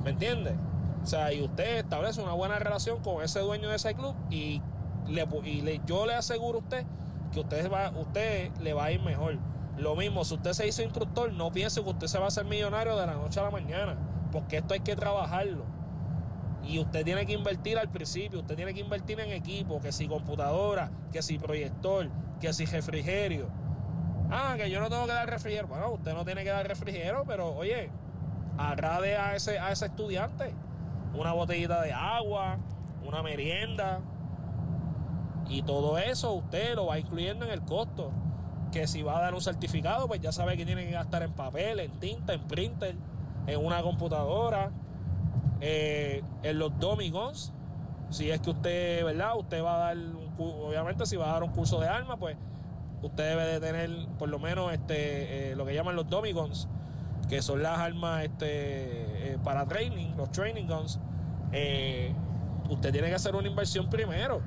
[0.03, 0.55] ¿Me entiende?
[1.01, 4.61] O sea, y usted establece una buena relación con ese dueño de ese club y
[5.07, 6.85] y yo le aseguro a usted
[7.31, 9.37] que usted, va, usted le va a ir mejor.
[9.77, 12.45] Lo mismo, si usted se hizo instructor, no piense que usted se va a hacer
[12.45, 13.97] millonario de la noche a la mañana,
[14.31, 15.65] porque esto hay que trabajarlo.
[16.63, 20.07] Y usted tiene que invertir al principio, usted tiene que invertir en equipo, que si
[20.07, 23.49] computadora, que si proyector, que si refrigerio.
[24.29, 25.67] Ah, que yo no tengo que dar refrigerio.
[25.67, 27.89] Bueno, usted no tiene que dar refrigerio, pero oye,
[28.57, 30.53] agrade a ese, a ese estudiante
[31.13, 32.57] una botellita de agua,
[33.05, 33.99] una merienda,
[35.49, 38.11] y todo eso usted lo va incluyendo en el costo.
[38.71, 41.33] Que si va a dar un certificado, pues ya sabe que tiene que gastar en
[41.33, 42.95] papel, en tinta, en printer,
[43.45, 44.71] en una computadora,
[45.61, 47.53] eh, en los domingos.
[48.09, 49.37] Si es que usted, ¿verdad?
[49.37, 49.97] Usted va a dar,
[50.37, 52.35] obviamente si va a dar un curso de armas, pues
[53.01, 56.67] usted debe de tener por lo menos este, eh, lo que llaman los domigons,
[57.29, 60.99] que son las armas este, eh, para training, los training guns
[62.69, 64.41] usted tiene que hacer una inversión primero.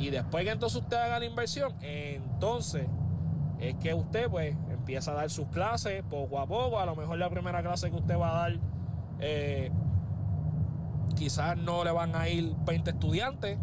[0.00, 2.86] Y después que entonces usted haga la inversión, entonces
[3.58, 6.80] es que usted pues empieza a dar sus clases poco a poco.
[6.80, 8.58] A lo mejor la primera clase que usted va a dar,
[9.18, 9.70] eh,
[11.16, 13.58] quizás no le van a ir 20 estudiantes.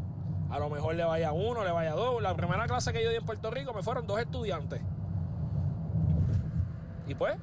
[0.51, 2.21] A lo mejor le vaya uno, le vaya dos.
[2.21, 4.79] La primera clase que yo di en Puerto Rico me fueron dos estudiantes.
[7.07, 7.35] Y pues,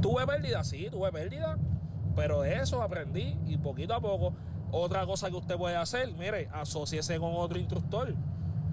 [0.00, 1.58] tuve pérdida, sí, tuve pérdida.
[2.16, 4.32] Pero de eso aprendí y poquito a poco.
[4.72, 8.14] Otra cosa que usted puede hacer, mire, asociese con otro instructor.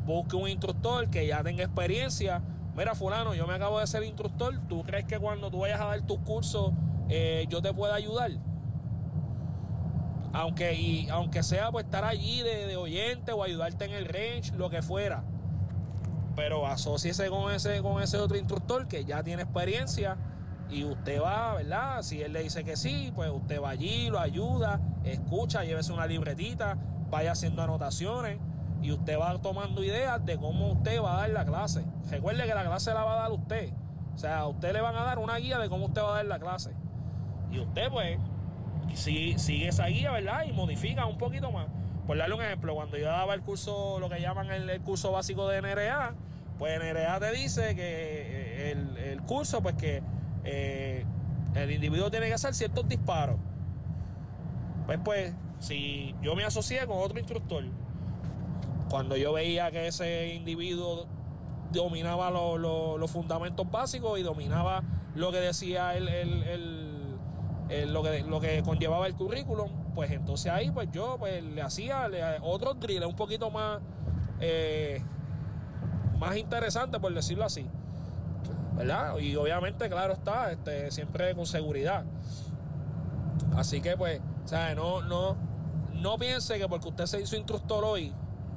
[0.06, 2.41] Busque un instructor que ya tenga experiencia.
[2.76, 4.60] Mira, fulano, yo me acabo de ser instructor.
[4.70, 6.72] ¿Tú crees que cuando tú vayas a dar tus cursos,
[7.10, 8.32] eh, yo te pueda ayudar?
[10.34, 14.54] Aunque, y, aunque sea pues estar allí de, de oyente o ayudarte en el range,
[14.56, 15.24] lo que fuera.
[16.36, 20.18] Pero asociese con ese, con ese otro instructor que ya tiene experiencia
[20.70, 22.01] y usted va, ¿verdad?
[22.01, 26.07] Si él le dice que sí, pues usted va allí, lo ayuda, escucha, llévese una
[26.07, 26.78] libretita,
[27.09, 28.38] vaya haciendo anotaciones
[28.82, 31.86] y usted va tomando ideas de cómo usted va a dar la clase.
[32.09, 33.72] Recuerde que la clase la va a dar usted.
[34.13, 36.15] O sea, a usted le van a dar una guía de cómo usted va a
[36.18, 36.72] dar la clase.
[37.51, 38.20] Y usted, pues,
[38.93, 40.43] si, sigue esa guía, ¿verdad?
[40.45, 41.68] Y modifica un poquito más.
[42.05, 45.47] Por darle un ejemplo, cuando yo daba el curso, lo que llaman el, curso básico
[45.47, 46.13] de NRA,
[46.57, 50.01] pues NRA te dice que el, el curso, pues que
[50.50, 51.06] eh,
[51.56, 53.38] el individuo tiene que hacer ciertos disparos.
[54.86, 57.66] Pues, pues, si yo me asocié con otro instructor,
[58.89, 61.06] cuando yo veía que ese individuo
[61.74, 64.84] dominaba los fundamentos básicos y dominaba
[65.16, 66.06] lo que decía el,
[67.91, 72.08] lo, que, lo que conllevaba el currículum, pues entonces ahí pues yo pues, le hacía
[72.41, 73.82] otro drill un poquito más,
[74.39, 75.04] eh,
[76.18, 77.68] más interesante, por decirlo así.
[78.78, 79.18] ¿Verdad?
[79.18, 82.06] Y obviamente, claro está, este, siempre con seguridad.
[83.56, 85.36] Así que, pues, sea, no, no,
[85.94, 88.14] no piense que porque usted se hizo instructor hoy,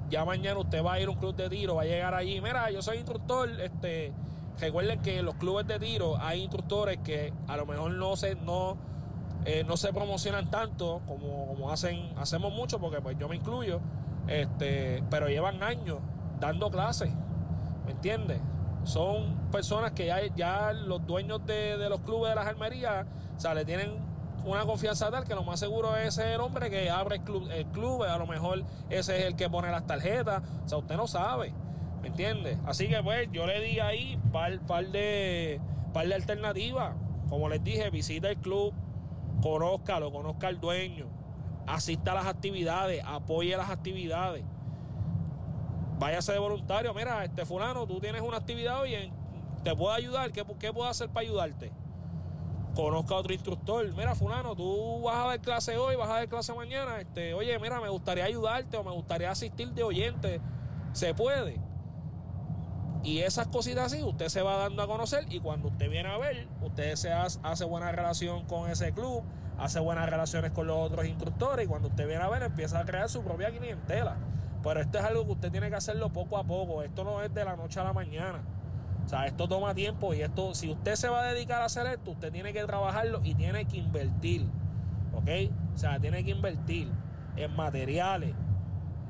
[0.08, 2.40] ya mañana usted va a ir a un club de tiro, va a llegar allí,
[2.40, 4.12] mira, yo soy instructor, este,
[4.58, 8.34] recuerden que en los clubes de tiro hay instructores que a lo mejor no se,
[8.36, 8.76] no,
[9.44, 13.80] eh, no se promocionan tanto como, como hacen, hacemos mucho, porque pues yo me incluyo,
[14.28, 15.98] este, pero llevan años
[16.38, 17.10] dando clases,
[17.84, 18.40] ¿me entiendes?
[18.84, 23.06] Son personas que ya, ya los dueños de, los clubes de las almerías,
[23.36, 23.98] o sea, le tienen
[24.44, 27.66] una confianza tal que lo más seguro es el hombre que abre el club, el
[27.66, 31.06] club, a lo mejor ese es el que pone las tarjetas, o sea, usted no
[31.06, 31.52] sabe,
[32.00, 32.58] ¿me entiende?
[32.66, 35.60] Así que pues yo le di ahí par, par de
[35.92, 36.94] par de alternativas,
[37.28, 38.72] como les dije, visita el club,
[39.42, 41.06] conózcalo, conozca al dueño,
[41.66, 44.44] asista a las actividades, apoye las actividades
[46.00, 46.92] váyase de voluntario.
[46.94, 49.12] Mira, este fulano, tú tienes una actividad hoy,
[49.62, 50.32] te puedo ayudar.
[50.32, 51.70] ¿Qué, ¿Qué puedo hacer para ayudarte?
[52.74, 53.86] Conozca a otro instructor.
[53.94, 57.00] Mira, fulano, tú vas a ver clase hoy, vas a ver clase mañana.
[57.00, 60.40] Este, oye, mira, me gustaría ayudarte o me gustaría asistir de oyente.
[60.92, 61.60] Se puede.
[63.02, 66.18] Y esas cositas así, usted se va dando a conocer y cuando usted viene a
[66.18, 69.22] ver, usted se hace, hace buena relación con ese club,
[69.58, 72.84] hace buenas relaciones con los otros instructores y cuando usted viene a ver, empieza a
[72.84, 74.18] crear su propia clientela.
[74.62, 76.82] Pero esto es algo que usted tiene que hacerlo poco a poco.
[76.82, 78.42] Esto no es de la noche a la mañana.
[79.04, 81.86] O sea, esto toma tiempo y esto, si usted se va a dedicar a hacer
[81.86, 84.46] esto, usted tiene que trabajarlo y tiene que invertir.
[85.14, 85.28] ¿Ok?
[85.74, 86.88] O sea, tiene que invertir
[87.36, 88.34] en materiales,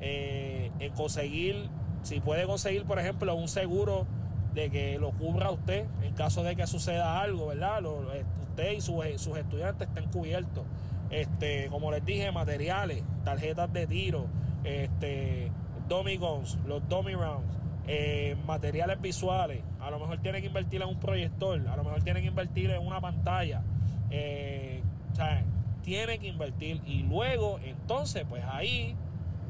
[0.01, 1.69] eh, en conseguir,
[2.03, 4.07] si puede conseguir, por ejemplo, un seguro
[4.55, 7.81] de que lo cubra usted en caso de que suceda algo, ¿verdad?
[8.15, 10.65] Eh, usted y sus, sus estudiantes estén cubiertos.
[11.11, 14.27] Este, como les dije, materiales, tarjetas de tiro,
[14.65, 15.51] este,
[15.89, 19.63] dummy guns, los dummy rounds, eh, materiales visuales.
[19.81, 22.71] A lo mejor tiene que invertir en un proyector, a lo mejor tiene que invertir
[22.71, 23.63] en una pantalla.
[24.11, 24.83] Eh,
[25.13, 25.45] o sea,
[25.83, 28.97] tiene que invertir y luego, entonces, pues ahí,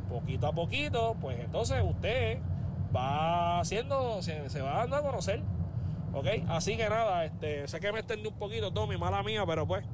[0.09, 2.39] poquito a poquito, pues entonces usted
[2.95, 5.43] va haciendo, se, va dando a conocer.
[6.13, 6.27] ¿Ok?
[6.49, 9.85] Así que nada, este, sé que me extendí un poquito, Tommy, mala mía, pero pues,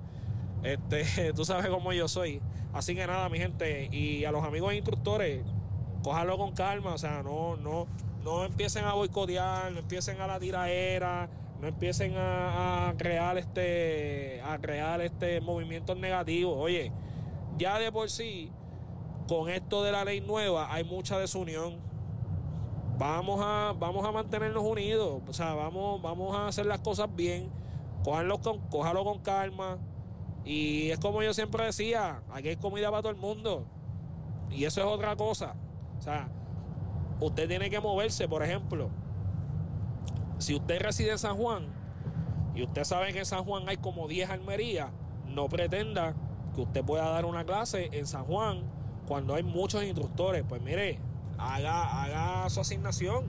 [0.62, 2.40] este, tú sabes cómo yo soy.
[2.76, 5.42] Así que nada, mi gente, y a los amigos instructores,
[6.02, 7.86] cójalo con calma, o sea, no, no,
[8.22, 14.58] no empiecen a boicotear, no empiecen a la tiraera, no empiecen a, crear este, a
[14.58, 16.54] crear este movimientos negativos.
[16.58, 16.92] Oye,
[17.56, 18.52] ya de por sí,
[19.26, 21.78] con esto de la ley nueva, hay mucha desunión.
[22.98, 27.50] Vamos a, vamos a mantenernos unidos, o sea, vamos, vamos a hacer las cosas bien,
[28.04, 29.78] cójalo con, cójalo con calma
[30.46, 33.66] y es como yo siempre decía, aquí hay comida para todo el mundo.
[34.48, 35.56] Y eso es otra cosa.
[35.98, 36.28] O sea,
[37.20, 38.88] usted tiene que moverse, por ejemplo.
[40.38, 41.66] Si usted reside en San Juan
[42.54, 44.90] y usted sabe que en San Juan hay como 10 almerías,
[45.26, 46.14] no pretenda
[46.54, 48.62] que usted pueda dar una clase en San Juan
[49.08, 50.44] cuando hay muchos instructores.
[50.48, 51.00] Pues mire,
[51.38, 53.28] haga, haga su asignación.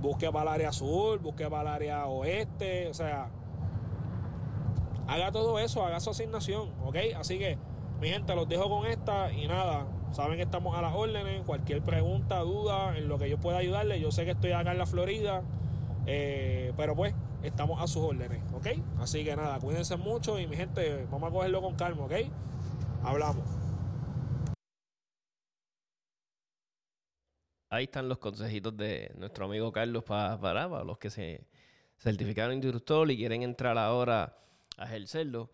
[0.00, 3.30] Busque para el área sur, busque para el área oeste, o sea,
[5.06, 6.96] haga todo eso, haga su asignación, ¿ok?
[7.16, 7.58] Así que,
[8.00, 11.82] mi gente, los dejo con esta y nada, saben que estamos a las órdenes, cualquier
[11.82, 14.86] pregunta, duda, en lo que yo pueda ayudarle, yo sé que estoy acá en la
[14.86, 15.42] Florida,
[16.06, 18.68] eh, pero pues, estamos a sus órdenes, ¿ok?
[18.98, 22.12] Así que nada, cuídense mucho y mi gente, vamos a cogerlo con calma, ¿ok?
[23.02, 23.44] Hablamos.
[27.72, 31.46] Ahí están los consejitos de nuestro amigo Carlos para, para, los que se
[31.96, 34.36] certificaron instructor y quieren entrar ahora
[34.76, 35.50] a ejercerlo.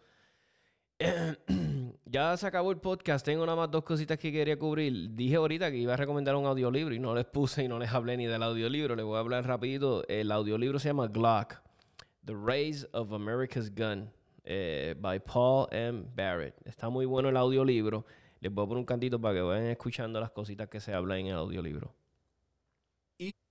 [2.04, 3.24] ya se acabó el podcast.
[3.24, 5.10] Tengo nada más dos cositas que quería cubrir.
[5.14, 7.92] Dije ahorita que iba a recomendar un audiolibro y no les puse y no les
[7.92, 8.96] hablé ni del audiolibro.
[8.96, 10.06] Les voy a hablar rapidito.
[10.08, 11.54] El audiolibro se llama Glock.
[12.24, 14.10] The Raise of America's Gun.
[14.44, 16.04] Eh, by Paul M.
[16.14, 16.54] Barrett.
[16.66, 18.06] Está muy bueno el audiolibro.
[18.40, 21.20] Les voy a poner un cantito para que vayan escuchando las cositas que se hablan
[21.20, 21.94] en el audiolibro.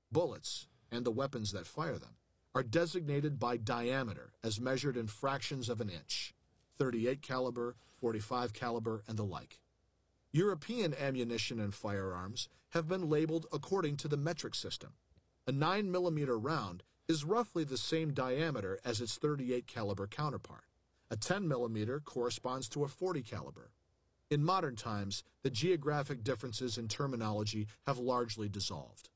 [0.09, 2.15] bullets and the weapons that fire them
[2.57, 6.33] are designated by diameter as measured in fractions of an inch
[6.79, 9.59] 38 caliber 45 caliber and the like.
[10.31, 14.93] European ammunition and firearms have been labeled according to the metric system.
[15.45, 20.65] A 9 millimeter round is roughly the same diameter as its 38 caliber counterpart.
[21.11, 23.69] A 10 millimeter corresponds to a 40 caliber.
[24.31, 29.09] In modern times the geographic differences in terminology have largely dissolved.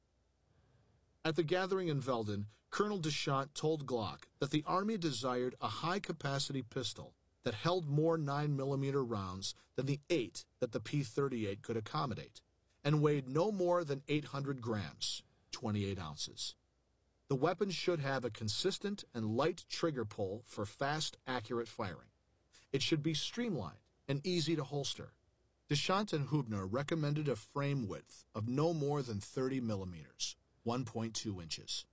[1.25, 5.99] At the gathering in Veldon, Colonel Deschamps told Glock that the Army desired a high
[5.99, 7.13] capacity pistol
[7.43, 12.39] that held more 9mm rounds than the eight that the P 38 could accommodate,
[12.81, 16.55] and weighed no more than 800 grams, 28 ounces.
[17.27, 22.09] The weapon should have a consistent and light trigger pull for fast, accurate firing.
[22.71, 25.11] It should be streamlined and easy to holster.
[25.67, 30.37] Deschamps and Hubner recommended a frame width of no more than 30 millimeters.
[30.65, 31.85] 1.2 inches.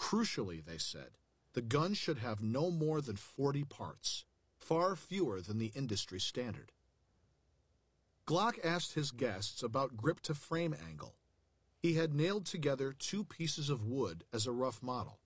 [0.00, 1.10] Crucially, they said,
[1.52, 4.24] the gun should have no more than 40 parts,
[4.58, 6.72] far fewer than the industry standard.
[8.26, 11.16] Glock asked his guests about grip to frame angle.
[11.78, 15.20] He had nailed together two pieces of wood as a rough model.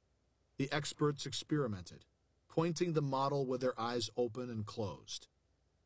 [0.56, 2.04] The experts experimented,
[2.48, 5.28] pointing the model with their eyes open and closed.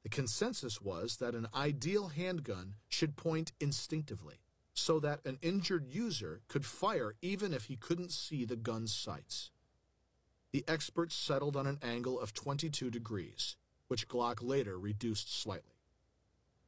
[0.02, 4.40] The consensus was that an ideal handgun should point instinctively
[4.78, 9.50] so that an injured user could fire even if he couldn't see the gun's sights.
[10.52, 13.56] The experts settled on an angle of 22 degrees,
[13.88, 15.74] which Glock later reduced slightly.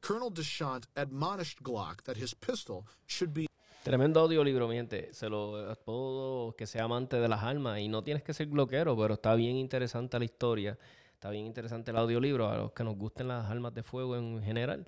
[0.01, 3.47] Colonel Deschamps admonished Glock that his pistol should be
[3.83, 5.11] Tremendo audiolibro, mi gente.
[5.11, 7.79] Se lo todo que sea amante de las armas.
[7.79, 10.77] Y no tienes que ser bloquero, pero está bien interesante la historia.
[11.13, 12.47] Está bien interesante el audiolibro.
[12.47, 14.85] A los que nos gusten las armas de fuego en general.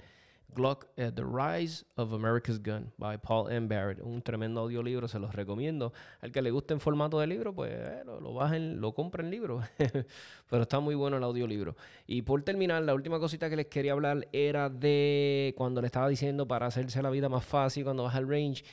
[0.54, 3.68] Glock, uh, The Rise of America's Gun by Paul M.
[3.68, 4.01] Barrett.
[4.01, 5.93] Un tremendo audiolibro, se los recomiendo.
[6.22, 9.30] Al que le guste en formato de libro, pues eh, lo, lo, bajen, lo compren
[9.30, 9.62] libro.
[10.49, 11.76] Pero está muy bueno el audiolibro.
[12.08, 16.08] Y por terminar, la última cosita que les quería hablar era de cuando le estaba
[16.08, 18.64] diciendo para hacerse la vida más fácil cuando vas al range.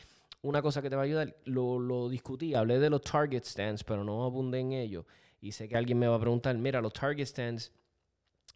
[0.43, 3.85] Una cosa que te va a ayudar, lo, lo discutí, hablé de los target stands,
[3.85, 5.05] pero no abundé en ello.
[5.41, 7.73] Y sé que alguien me va a preguntar, mira, los target stands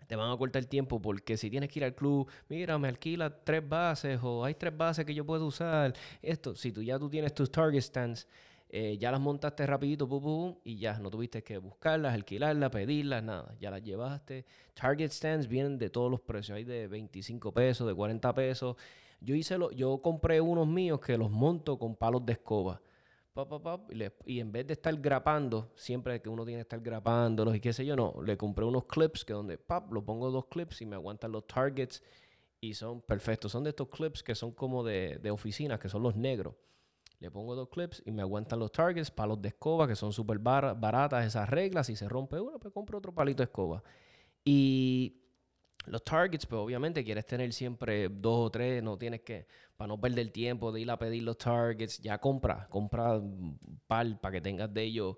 [0.07, 2.89] te van a cortar el tiempo porque si tienes que ir al club, mira, me
[2.89, 5.95] alquila tres bases o hay tres bases que yo puedo usar.
[6.23, 8.27] Esto, si tú ya tú tienes tus target stands,
[8.69, 13.23] eh, ya las montaste rapidito, pum, pum, y ya no tuviste que buscarlas, alquilarlas, pedirlas,
[13.23, 13.55] nada.
[13.61, 14.45] Ya las llevaste.
[14.75, 16.57] Target stands vienen de todos los precios.
[16.57, 18.77] Hay de 25 pesos, de 40 pesos.
[19.21, 22.81] Yo hice lo, yo compré unos míos que los monto con palos de escoba
[24.27, 27.73] y, en vez de estar grapando, siempre que uno tiene que estar grapándolos y qué
[27.73, 30.87] sé yo, no, le compré unos clips que donde, pap, lo pongo dos clips y
[30.87, 32.03] me aguantan los targets
[32.61, 33.51] y son perfectos.
[33.51, 36.55] Son de estos clips que son como de, de oficinas, que son los negros.
[37.19, 40.39] Le pongo dos clips y me aguantan los targets, palos de escoba, que son súper
[40.39, 41.87] baratas esas reglas.
[41.89, 43.83] Si se rompe uno, pues compro otro palito de escoba.
[44.45, 45.24] Y
[45.87, 50.01] los targets, pues obviamente quieres tener siempre dos o tres, no tienes que, para no
[50.01, 53.21] perder tiempo de ir a pedir los targets, ya compra, compra
[53.87, 55.17] par para que tengas de ellos.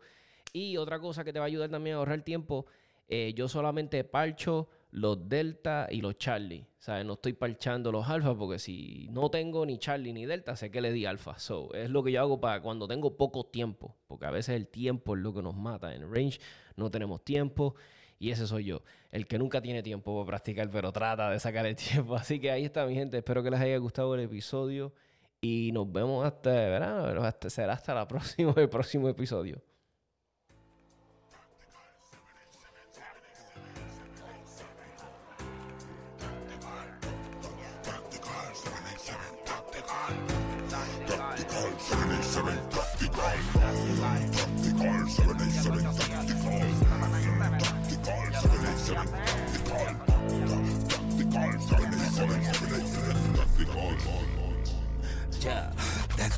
[0.53, 2.67] Y otra cosa que te va a ayudar también a ahorrar tiempo,
[3.09, 6.67] eh, yo solamente parcho los Delta y los Charlie.
[6.79, 7.05] ¿Sabes?
[7.05, 10.81] No estoy parchando los Alfa porque si no tengo ni Charlie ni Delta, sé que
[10.81, 11.39] le di Alfa.
[11.39, 14.69] So, es lo que yo hago para cuando tengo poco tiempo, porque a veces el
[14.69, 15.95] tiempo es lo que nos mata.
[15.95, 16.41] En range
[16.77, 17.75] no tenemos tiempo.
[18.19, 21.67] Y ese soy yo, el que nunca tiene tiempo para practicar, pero trata de sacar
[21.67, 22.17] el tiempo.
[22.17, 23.19] Así que ahí está, mi gente.
[23.19, 24.93] Espero que les haya gustado el episodio.
[25.41, 27.37] Y nos vemos hasta, ¿verdad?
[27.49, 29.63] será hasta la próxima, el próximo episodio.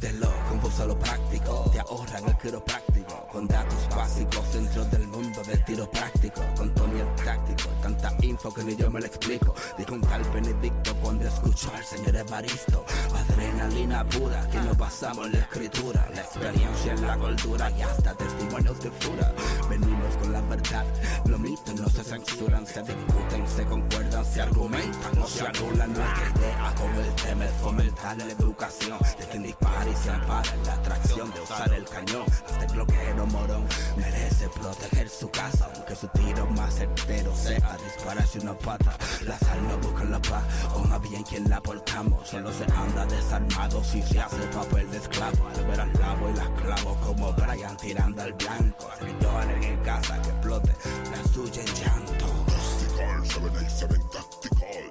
[0.00, 5.06] Desde lo confuso a lo práctico, te ahorran el quiropráctico, con datos básicos dentro del
[5.08, 9.06] mundo del tiro práctico, con Tony el táctico, tanta info que ni yo me lo
[9.06, 12.84] explico, dijo un tal Benedicto cuando escuchó al señor Evaristo,
[13.14, 18.14] adrenalina pura, que nos basamos en la escritura, la experiencia en la cultura y hasta
[18.14, 19.34] testimonios de fura,
[19.68, 20.84] venimos con la verdad,
[21.26, 26.32] los mitos no se censuran, se discuten, se concuerdan, se argumentan, no se anulan nuestra
[26.36, 28.98] idea como el tema es fomentar la educación.
[29.18, 32.24] De quien dispara y se ampara en la atracción de usar el cañón.
[32.60, 33.66] El bloqueo morón
[33.96, 38.96] merece proteger su casa, aunque su tiro más certero sea dispararse una pata.
[39.24, 42.28] La sal no busca la paz, coma bien quien la portamos.
[42.28, 45.48] Solo se anda desarmado si se hace el papel de esclavo.
[45.54, 48.90] Al ver al lavo y las clavo como Brian tirando al blanco.
[48.98, 50.72] Seguidores en casa que explote
[51.10, 52.26] la suya en llanto.
[52.46, 54.84] Tactical, 787 Tactical,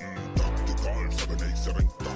[0.00, 2.09] mm, Tactical, 787